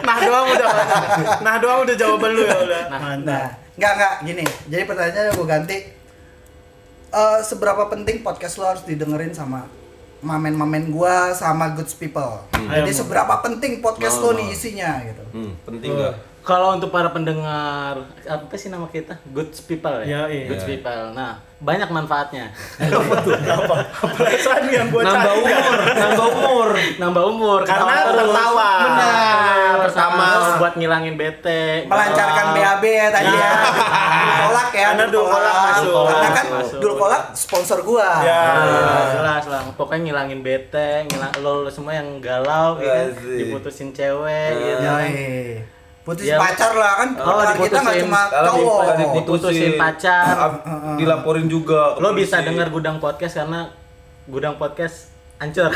Nah 0.00 0.16
doang 0.24 0.46
udah. 0.48 0.68
Nah 1.44 1.54
doang 1.60 1.80
udah 1.84 1.94
jawaban 1.96 2.30
lu 2.32 2.42
ya 2.48 2.56
udah. 2.56 2.82
Nah, 2.88 3.00
Nah, 3.20 3.44
nggak 3.76 3.92
nggak 4.00 4.14
gini. 4.24 4.44
Jadi 4.72 4.82
pertanyaannya 4.88 5.32
gue 5.36 5.46
ganti. 5.46 5.78
Eh, 7.10 7.38
seberapa 7.42 7.90
penting 7.90 8.22
podcast 8.22 8.56
lo 8.62 8.70
harus 8.70 8.86
didengerin 8.86 9.34
sama 9.34 9.66
mamen-mamen 10.20 10.92
gua 10.92 11.32
sama 11.32 11.72
goods 11.74 11.96
people. 11.96 12.44
Jadi 12.52 12.92
Ayo, 12.92 12.96
seberapa 13.04 13.40
penting 13.40 13.80
podcast 13.80 14.20
lo 14.20 14.36
nih 14.36 14.52
isinya 14.52 15.00
gitu. 15.04 15.24
Hmm, 15.32 15.52
penting 15.64 15.90
nggak? 15.96 16.14
Kalau 16.40 16.72
untuk 16.72 16.88
para 16.88 17.12
pendengar 17.12 18.00
apa 18.24 18.54
sih 18.56 18.72
nama 18.72 18.88
kita? 18.88 19.12
Good 19.28 19.52
people 19.68 19.92
ya. 20.00 20.04
Ya, 20.08 20.22
iya. 20.26 20.46
Good 20.48 20.64
people. 20.64 21.12
Nah, 21.12 21.36
banyak 21.60 21.92
manfaatnya. 21.92 22.48
Apa? 23.60 23.76
Perasaan 24.16 24.64
yang 24.72 24.88
gua 24.88 25.04
Nambah 25.04 25.20
cari 25.20 25.40
kan? 25.44 25.60
umur, 25.60 25.76
nambah 25.92 26.26
umur. 26.32 26.68
Nambah 26.96 27.24
umur, 27.28 27.60
Karena 27.68 27.92
tertawa. 28.08 28.70
Benar. 28.80 29.74
Pertama. 29.84 30.26
Buat 30.56 30.74
ngilangin 30.80 31.14
bete. 31.20 31.84
Melancarkan. 31.84 32.44
BAB 32.56 32.84
ya 32.88 33.06
tadi 33.12 33.32
ya. 33.36 33.52
Dul 33.60 34.36
kolak 34.40 34.68
ya. 34.72 34.86
Karena 34.90 35.04
Dul 35.04 35.12
Dul 35.12 35.24
kolak 35.28 35.54
masuk. 35.60 36.04
Karena 36.08 36.28
kan 36.32 36.46
Masuk. 36.50 36.78
Dul 36.80 36.94
kolak 36.96 37.22
sponsor 37.36 37.78
gua. 37.84 38.10
Ya. 38.24 38.42
Ya, 38.64 39.00
jelas 39.12 39.44
lah. 39.44 39.60
Pokoknya 39.76 40.08
ngilangin 40.08 40.40
bete, 40.40 41.04
ngilang 41.04 41.36
lo, 41.44 41.68
semua 41.68 42.00
yang 42.00 42.16
galau, 42.18 42.80
gitu, 42.80 42.88
kan, 42.88 43.06
diputusin 43.36 43.92
cewek, 43.92 44.50
Nah. 44.80 45.04
gitu. 45.04 45.78
Putus 46.00 46.24
Ya. 46.24 46.36
pacar 46.36 46.72
lah 46.72 46.92
kan. 46.98 47.08
Oh, 47.14 47.44
kita 47.60 47.78
nggak 47.78 47.96
cuma 48.00 48.20
Kalau 48.26 48.50
cowok. 48.50 48.80
di- 48.80 49.08
diputusin 49.14 49.20
diputusin 49.20 49.72
pacar. 49.76 50.24
dilaporin 50.96 51.46
juga. 51.46 51.94
Lo 51.96 52.12
bisa 52.12 52.40
denger 52.40 52.68
gudang 52.68 52.96
podcast 52.96 53.34
karena 53.36 53.68
gudang 54.24 54.56
podcast 54.56 55.12
hancur. 55.36 55.68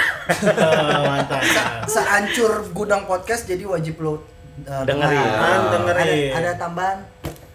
Mantap. 1.09 1.41
Seancur 1.87 2.53
gudang 2.71 3.05
podcast 3.05 3.45
jadi 3.45 3.65
wajib 3.65 4.01
lo 4.01 4.25
uh, 4.65 4.83
Dengerin. 4.83 5.13
dengar. 5.13 5.39
Ah, 5.39 5.61
dengerin. 5.71 6.31
Ada, 6.31 6.41
ada 6.41 6.53
tambahan. 6.57 6.99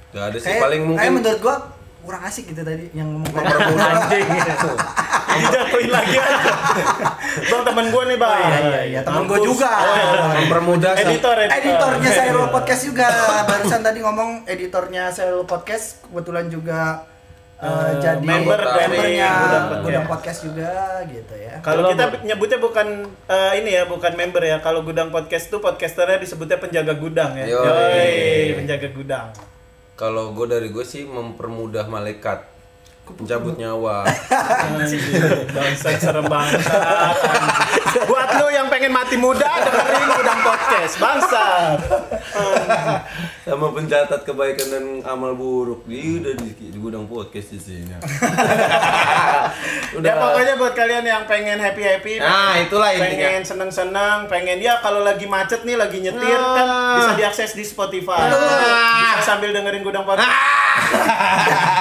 Gak 0.09 0.23
ada 0.25 0.37
sih 0.37 0.47
Kayak, 0.47 0.61
paling 0.63 0.81
kayak 0.81 0.89
mungkin 0.89 1.09
menurut 1.15 1.39
gua 1.39 1.55
kurang 1.99 2.23
asik 2.23 2.45
gitu 2.47 2.61
tadi 2.61 2.89
yang 2.91 3.09
ngomong 3.11 3.29
Anjing. 3.37 4.25
Dijatuhin 5.29 5.91
lagi 5.91 6.15
aja. 6.15 6.51
Bang 7.45 7.61
temen 7.63 7.85
gua 7.89 8.03
nih, 8.05 8.17
Bang. 8.17 8.39
iya, 8.41 8.59
iya, 8.59 8.81
iya. 8.89 8.99
Temen 9.01 9.23
gua 9.25 9.39
juga. 9.39 9.69
Oh, 9.69 9.95
iya. 9.95 10.11
mempermudah 10.41 10.91
sa- 10.93 11.01
Editor, 11.05 11.35
editor. 11.37 11.57
Editornya 11.59 12.09
saya 12.09 12.31
Podcast 12.49 12.81
juga 12.83 13.07
barusan 13.45 13.81
tadi 13.81 13.99
ngomong 13.99 14.29
editornya 14.45 15.03
saya 15.09 15.37
Podcast 15.43 16.01
kebetulan 16.03 16.49
juga 16.49 17.05
uh, 17.61 17.91
jadi 17.99 18.25
member 18.25 18.57
dari 18.57 18.87
membernya 18.89 19.29
Gudang 19.29 19.83
Gudang, 19.83 20.05
Podcast. 20.09 20.39
Juga 20.43 20.71
gitu 21.05 21.33
ya. 21.35 21.53
Kalau 21.59 21.81
kita 21.87 22.03
nyebutnya 22.23 22.57
bukan 22.57 22.87
eh, 23.27 23.51
ini 23.59 23.69
ya, 23.75 23.83
bukan 23.85 24.11
member 24.15 24.41
ya. 24.41 24.57
Kalau 24.59 24.81
gudang 24.81 25.09
podcast 25.09 25.47
tuh 25.47 25.59
podcasternya 25.59 26.17
disebutnya 26.17 26.57
penjaga 26.57 26.93
gudang 26.95 27.37
ya. 27.37 27.45
Yoi. 27.45 27.63
Yoi, 27.63 28.53
penjaga 28.57 28.87
gudang. 28.91 29.27
Kalau 29.93 30.31
gue 30.31 30.47
dari 30.47 30.71
gue 30.71 30.85
sih 30.87 31.03
mempermudah 31.03 31.85
malaikat 31.85 32.47
mencabut 33.15 33.55
nyawa. 33.55 34.05
Bangsat 35.49 35.97
serem 35.97 36.25
banget. 36.25 36.61
Buat 38.05 38.29
lo 38.35 38.47
yang 38.47 38.67
pengen 38.67 38.91
mati 38.91 39.15
muda 39.15 39.49
dengerin 39.59 40.05
gudang 40.11 40.39
podcast. 40.41 40.93
Bangsat. 40.97 41.77
sama 43.41 43.73
pencatat 43.73 44.21
kebaikan 44.23 44.67
dan 44.69 44.85
amal 45.03 45.33
buruk. 45.33 45.81
Dia 45.83 46.21
udah 46.21 46.33
di, 46.37 46.49
di 46.53 46.77
gudang 46.77 47.05
podcast 47.05 47.49
di 47.49 47.59
sini. 47.59 47.97
Ya 49.99 50.13
pokoknya 50.15 50.53
buat 50.55 50.73
kalian 50.73 51.01
yang 51.03 51.23
pengen 51.25 51.57
happy 51.57 51.81
happy, 51.81 52.13
Nah, 52.19 52.61
itulah 52.61 52.93
intinya. 52.93 53.09
pengen 53.25 53.43
seneng 53.43 53.71
seneng, 53.71 54.29
pengen 54.29 54.61
ya 54.61 54.77
kalau 54.79 55.01
lagi 55.01 55.25
macet 55.25 55.65
nih, 55.65 55.75
lagi 55.75 55.97
nyetir 55.99 56.37
Ah. 56.37 56.53
kan 56.53 56.67
bisa 56.95 57.11
diakses 57.17 57.51
di 57.51 57.63
Spotify. 57.63 58.29
Bisa 58.29 59.25
sambil 59.25 59.49
dengerin 59.49 59.81
gudang 59.81 60.05
podcast. 60.05 60.29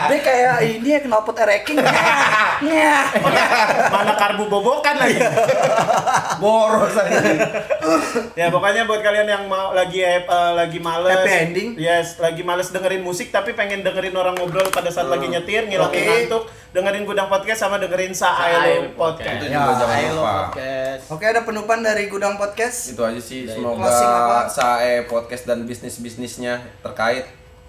Dia 0.08 0.20
kayak 0.20 0.54
ini 0.64 0.88
ya 0.88 1.00
knalpot 1.02 1.36
ereking. 1.36 1.76
Ya. 2.58 3.06
Mana 3.88 4.12
karbu 4.14 4.48
bobokan 4.48 4.96
lagi. 4.96 5.20
Boros 6.38 6.94
aja. 6.94 7.18
ya 8.34 8.46
pokoknya 8.48 8.84
buat 8.84 9.00
kalian 9.00 9.26
yang 9.26 9.44
mau 9.46 9.72
lagi 9.72 10.00
eh, 10.00 10.22
lagi 10.28 10.78
males 10.78 11.08
Happy 11.14 11.30
ending. 11.30 11.68
yes 11.74 12.18
lagi 12.18 12.42
males 12.42 12.68
dengerin 12.68 13.00
musik 13.00 13.28
tapi 13.28 13.52
pengen 13.52 13.80
dengerin 13.80 14.12
orang 14.12 14.36
ngobrol 14.36 14.68
pada 14.68 14.88
saat 14.88 15.08
lagi 15.08 15.24
nyetir 15.26 15.64
ngilangin 15.64 15.88
Oke. 15.94 16.04
ngantuk 16.04 16.44
dengerin 16.70 17.04
gudang 17.04 17.26
podcast 17.26 17.60
sama 17.60 17.80
dengerin 17.80 18.12
Saelo 18.12 18.92
podcast 18.92 19.40
Itu 19.40 19.46
Ya, 19.48 19.64
jangan 19.72 20.12
lupa. 20.12 20.32
podcast. 20.46 21.02
Oke, 21.08 21.24
ada 21.24 21.40
penutupan 21.42 21.80
dari 21.80 22.04
Gudang 22.06 22.36
Podcast. 22.36 22.92
Itu 22.92 23.00
aja 23.00 23.16
sih. 23.18 23.48
Semoga 23.48 23.88
SAE 24.46 25.08
podcast 25.08 25.44
dan 25.44 25.64
bisnis-bisnisnya 25.64 26.60
terkait 26.82 27.24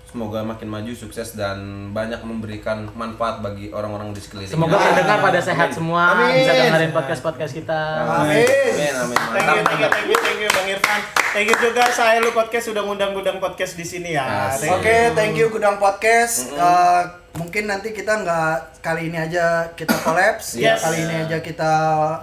semoga 0.10 0.42
makin 0.42 0.66
maju, 0.66 0.90
sukses 0.92 1.34
dan 1.34 1.58
banyak 1.90 2.18
memberikan 2.20 2.90
manfaat 2.92 3.40
bagi 3.40 3.70
orang-orang 3.70 4.10
di 4.10 4.18
sekeliling. 4.18 4.50
Semoga 4.50 4.76
pendengar 4.76 5.22
pada 5.22 5.38
sehat 5.40 5.70
semua, 5.70 6.18
Amin. 6.18 6.34
bisa 6.36 6.52
dengerin 6.52 6.90
podcast-podcast 6.90 7.54
kita. 7.56 7.82
Amin. 8.18 8.42
Amin, 8.42 8.94
amin. 8.98 9.18
Thank 9.30 9.46
you, 9.48 9.64
thank 9.64 9.80
you, 9.80 9.88
thank 9.88 10.08
you, 10.08 10.18
thank 10.20 10.40
you, 10.40 10.50
Bang 10.50 10.68
Irfan. 10.68 11.02
Thank 11.30 11.48
you 11.48 11.58
juga 11.60 11.84
saya 11.88 12.18
lu 12.18 12.32
podcast 12.32 12.66
sudah 12.68 12.82
ngundang 12.82 13.14
gudang 13.14 13.38
podcast 13.38 13.74
di 13.74 13.86
sini 13.86 14.10
ya. 14.12 14.50
Oke, 14.50 15.14
thank 15.14 15.38
you 15.38 15.46
Gudang 15.48 15.78
Podcast. 15.78 16.50
Eh, 16.50 17.02
mungkin 17.36 17.70
nanti 17.70 17.94
kita 17.94 18.18
nggak 18.18 18.82
kali 18.82 19.08
ini 19.08 19.18
aja 19.20 19.70
kita 19.72 19.94
kolaps, 19.96 20.58
ya 20.58 20.74
Yes. 20.74 20.82
kali 20.82 20.98
ini 21.00 21.16
aja 21.22 21.38
kita 21.38 21.72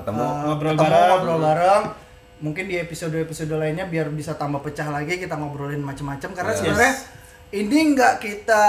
Ketemu. 0.02 0.18
eh, 0.18 0.32
Ngobrol 0.42 0.72
ketemu, 0.74 0.82
bareng. 0.84 1.06
ngobrol 1.08 1.38
bareng. 1.40 1.82
Mungkin 2.36 2.64
di 2.66 2.76
episode-episode 2.76 3.54
lainnya 3.54 3.86
biar 3.86 4.10
bisa 4.10 4.34
tambah 4.34 4.58
pecah 4.58 4.90
lagi 4.90 5.16
kita 5.16 5.32
ngobrolin 5.32 5.80
macam-macam 5.80 6.30
karena 6.34 6.50
Yes. 6.50 6.58
sebenarnya 6.58 6.92
ini 7.48 7.94
nggak 7.94 8.18
kita 8.18 8.64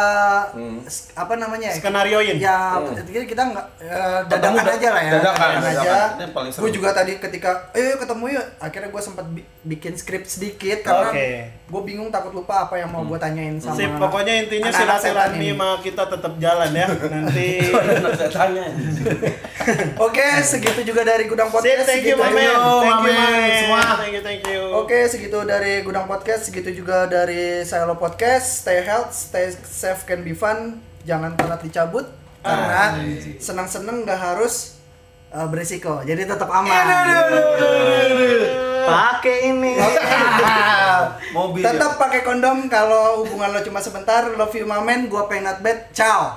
Hmm. 0.54 0.86
apa 1.14 1.34
namanya 1.36 1.68
ya? 1.68 1.76
Skenarioin. 1.76 2.38
Ya, 2.38 2.78
Hmm. 2.78 2.94
jadi 2.94 3.26
kita 3.26 3.44
nggak 3.48 3.66
eh, 3.80 4.20
Ketemu 4.24 4.30
dadakan 4.30 4.64
da- 4.64 4.76
aja 4.76 4.90
lah 4.90 5.02
ya. 5.02 5.12
dadakan, 5.14 5.50
aja. 5.50 5.66
dadakan. 5.66 6.28
Paling 6.30 6.52
seru. 6.52 6.62
Gue 6.62 6.72
juga 6.72 6.90
tadi 6.92 7.12
ketika, 7.16 7.50
eh 7.72 7.96
ketemu 7.96 8.26
yuk, 8.32 8.46
akhirnya 8.58 8.90
gue 8.90 9.02
sempat 9.02 9.26
bi- 9.28 9.48
bikin 9.64 9.94
skrip 9.94 10.24
sedikit 10.24 10.80
karena 10.82 11.10
Oke. 11.10 11.28
gue 11.68 11.82
bingung 11.84 12.08
takut 12.08 12.32
lupa 12.32 12.64
apa 12.64 12.78
yang 12.78 12.88
mau 12.88 13.02
gue 13.04 13.18
tanyain 13.18 13.58
sama. 13.58 13.76
Sip, 13.76 13.92
pokoknya 13.92 14.46
intinya 14.46 14.70
silaturahmi 14.70 15.48
sama 15.50 15.68
kita 15.82 16.04
tetap 16.08 16.34
jalan 16.38 16.70
ya. 16.72 16.88
Nanti 17.12 17.50
Saya 18.14 18.30
tanya. 18.30 18.64
Oke, 20.00 20.24
segitu 20.42 20.82
juga 20.86 21.02
dari 21.04 21.26
Gudang 21.26 21.50
Sip, 21.50 21.60
Podcast. 21.60 21.84
thank 21.86 22.06
you, 22.06 22.16
Mamen. 22.16 22.40
Thank 22.40 22.56
you, 22.56 23.12
Mamen. 23.12 23.52
Semua. 23.60 23.82
Thank 23.98 24.14
you, 24.14 24.22
thank 24.24 24.44
you. 24.46 24.62
Oke, 24.78 24.98
segitu 25.08 25.38
dari 25.44 25.82
Gudang 25.82 26.06
Podcast, 26.06 26.48
segitu 26.48 26.72
juga 26.74 27.04
dari 27.04 27.64
Silo 27.64 27.98
Podcast. 27.98 28.64
Stay 28.68 28.84
health, 28.84 29.16
stay 29.16 29.48
safe, 29.64 30.04
can 30.04 30.28
be 30.28 30.36
fun. 30.36 30.84
Jangan 31.08 31.40
telat 31.40 31.64
dicabut 31.64 32.04
karena 32.44 33.00
senang-senang 33.40 34.04
nggak 34.04 34.20
harus 34.20 34.76
uh, 35.32 35.48
berisiko. 35.48 36.04
Jadi 36.04 36.28
tetap 36.28 36.52
aman. 36.52 36.84
Pakai 38.84 39.56
ini. 39.56 39.72
Mobil. 41.40 41.64
Tetap 41.64 41.96
pakai 41.96 42.28
kondom 42.28 42.68
kalau 42.68 43.24
hubungan 43.24 43.56
lo 43.56 43.64
cuma 43.64 43.80
sebentar. 43.80 44.28
Love 44.36 44.60
you 44.60 44.68
mamen, 44.68 45.08
gua 45.08 45.32
penat 45.32 45.64
bed. 45.64 45.88
Ciao. 45.96 46.36